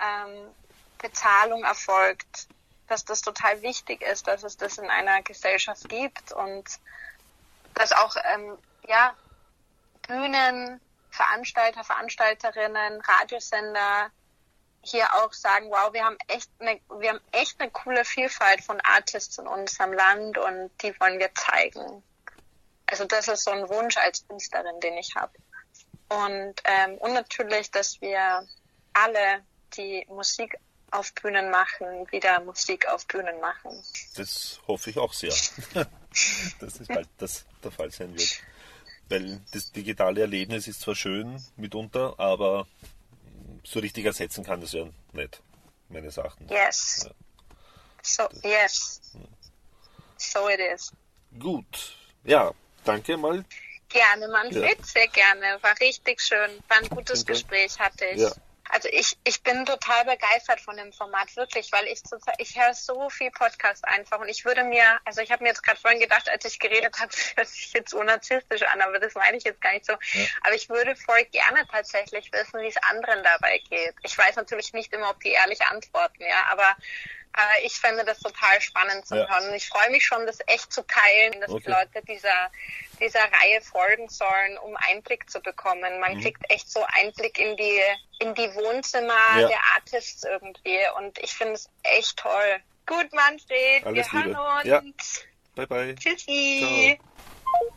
ähm, 0.00 0.54
Bezahlung 0.98 1.64
erfolgt, 1.64 2.48
dass 2.88 3.04
das 3.04 3.20
total 3.20 3.62
wichtig 3.62 4.02
ist, 4.02 4.26
dass 4.26 4.42
es 4.42 4.56
das 4.56 4.78
in 4.78 4.90
einer 4.90 5.22
Gesellschaft 5.22 5.88
gibt 5.88 6.32
und 6.32 6.64
dass 7.74 7.92
auch 7.92 8.16
ähm, 8.34 8.58
ja 8.88 9.14
Bühnen, 10.06 10.80
Veranstalter, 11.10 11.82
Veranstalterinnen, 11.82 13.00
Radiosender 13.00 14.10
hier 14.86 15.06
auch 15.14 15.32
sagen, 15.32 15.70
wow, 15.70 15.92
wir 15.92 16.04
haben 16.04 16.16
echt 16.28 16.50
eine, 16.58 16.80
wir 16.98 17.10
haben 17.10 17.20
echt 17.32 17.60
eine 17.60 17.70
coole 17.70 18.04
Vielfalt 18.04 18.62
von 18.62 18.80
Artists 18.82 19.38
in 19.38 19.46
unserem 19.46 19.92
Land 19.92 20.38
und 20.38 20.70
die 20.82 20.98
wollen 21.00 21.18
wir 21.18 21.30
zeigen. 21.34 22.02
Also 22.86 23.04
das 23.04 23.28
ist 23.28 23.44
so 23.44 23.50
ein 23.50 23.68
Wunsch 23.68 23.96
als 23.96 24.26
Künstlerin, 24.28 24.78
den 24.80 24.96
ich 24.96 25.14
habe. 25.16 25.32
Und, 26.08 26.54
ähm, 26.64 26.98
und 26.98 27.14
natürlich, 27.14 27.70
dass 27.70 28.00
wir 28.00 28.46
alle, 28.92 29.42
die 29.76 30.06
Musik 30.08 30.56
auf 30.92 31.12
Bühnen 31.14 31.50
machen, 31.50 32.10
wieder 32.10 32.40
Musik 32.40 32.86
auf 32.88 33.06
Bühnen 33.06 33.40
machen. 33.40 33.72
Das 34.16 34.60
hoffe 34.66 34.90
ich 34.90 34.98
auch 34.98 35.12
sehr, 35.12 35.30
dass 36.60 36.80
es 36.80 36.86
bald 36.86 37.08
das 37.18 37.44
der 37.62 37.72
Fall 37.72 37.90
sein 37.90 38.16
wird. 38.16 38.40
Weil 39.08 39.40
das 39.52 39.70
digitale 39.72 40.22
Erlebnis 40.22 40.66
ist 40.66 40.80
zwar 40.80 40.94
schön 40.94 41.40
mitunter, 41.56 42.18
aber 42.18 42.66
so 43.66 43.80
richtig 43.80 44.04
ersetzen 44.04 44.44
kann 44.44 44.60
das 44.60 44.72
ja 44.72 44.86
nicht, 45.12 45.42
meines 45.88 46.16
Erachtens. 46.16 46.50
Yes. 46.50 47.04
Ja. 47.04 47.10
So, 48.02 48.28
yes. 48.44 49.00
So 50.16 50.48
it 50.48 50.60
is. 50.60 50.92
Gut. 51.38 51.96
Ja, 52.24 52.52
danke 52.84 53.16
mal. 53.16 53.44
Gerne, 53.88 54.28
Manfred, 54.28 54.78
ja. 54.78 54.84
sehr 54.84 55.08
gerne. 55.08 55.58
War 55.62 55.78
richtig 55.80 56.20
schön. 56.20 56.50
War 56.68 56.78
ein 56.78 56.88
gutes 56.88 57.24
Gespräch, 57.24 57.78
hatte 57.78 58.04
ich. 58.06 58.20
Ja. 58.20 58.32
Also 58.76 58.90
ich, 58.92 59.16
ich 59.24 59.42
bin 59.42 59.64
total 59.64 60.04
begeistert 60.04 60.60
von 60.60 60.76
dem 60.76 60.92
Format, 60.92 61.34
wirklich, 61.34 61.72
weil 61.72 61.86
ich 61.86 62.04
zurzeit, 62.04 62.34
ich 62.36 62.60
höre 62.60 62.74
so 62.74 63.08
viel 63.08 63.30
Podcast 63.30 63.82
einfach 63.88 64.20
und 64.20 64.28
ich 64.28 64.44
würde 64.44 64.64
mir, 64.64 65.00
also 65.06 65.22
ich 65.22 65.32
habe 65.32 65.42
mir 65.42 65.48
jetzt 65.48 65.62
gerade 65.62 65.80
vorhin 65.80 65.98
gedacht, 65.98 66.28
als 66.28 66.44
ich 66.44 66.58
geredet 66.58 66.94
habe, 67.00 67.10
hört 67.36 67.48
sich 67.48 67.72
jetzt 67.72 67.92
so 67.92 68.02
narzisstisch 68.02 68.64
an, 68.64 68.82
aber 68.82 68.98
das 68.98 69.14
meine 69.14 69.38
ich 69.38 69.44
jetzt 69.44 69.62
gar 69.62 69.72
nicht 69.72 69.86
so. 69.86 69.92
Ja. 69.92 70.26
Aber 70.42 70.54
ich 70.54 70.68
würde 70.68 70.94
voll 70.94 71.24
gerne 71.32 71.66
tatsächlich 71.70 72.30
wissen, 72.34 72.60
wie 72.60 72.68
es 72.68 72.76
anderen 72.76 73.24
dabei 73.24 73.62
geht. 73.70 73.94
Ich 74.02 74.18
weiß 74.18 74.36
natürlich 74.36 74.74
nicht 74.74 74.92
immer, 74.92 75.08
ob 75.08 75.20
die 75.20 75.30
ehrlich 75.30 75.62
antworten, 75.62 76.24
ja, 76.24 76.44
aber 76.50 76.76
Äh, 77.36 77.66
ich 77.66 77.74
finde 77.74 78.04
das 78.04 78.18
total 78.20 78.60
spannend 78.60 79.06
zu 79.06 79.14
Ja. 79.16 79.28
hören. 79.28 79.48
Und 79.48 79.54
ich 79.54 79.68
freue 79.68 79.90
mich 79.90 80.04
schon, 80.04 80.26
das 80.26 80.38
echt 80.46 80.72
zu 80.72 80.82
teilen, 80.86 81.40
dass 81.40 81.50
Okay. 81.50 81.62
die 81.66 81.70
Leute 81.70 82.02
dieser, 82.06 82.50
dieser 82.98 83.20
Reihe 83.20 83.60
folgen 83.60 84.08
sollen, 84.08 84.56
um 84.58 84.74
Einblick 84.88 85.28
zu 85.30 85.40
bekommen. 85.40 85.94
Mhm. 85.94 86.00
Man 86.00 86.20
kriegt 86.20 86.42
echt 86.50 86.70
so 86.70 86.84
Einblick 86.94 87.38
in 87.38 87.56
die, 87.56 87.80
in 88.20 88.34
die 88.34 88.54
Wohnzimmer 88.54 89.38
Ja. 89.38 89.48
der 89.48 89.60
Artists 89.76 90.24
irgendwie. 90.24 90.78
Und 90.96 91.18
ich 91.18 91.32
finde 91.32 91.54
es 91.54 91.68
echt 91.82 92.16
toll. 92.18 92.60
Gut, 92.86 93.12
Manfred. 93.12 93.84
Alles 93.84 94.12
wir 94.12 94.22
Liebe. 94.24 94.36
hören 94.38 94.66
Ja. 94.66 94.78
uns. 94.78 95.24
Bye 95.54 95.66
bye. 95.66 95.94
Tschüssi. 95.94 96.98
Ciao. 96.98 97.72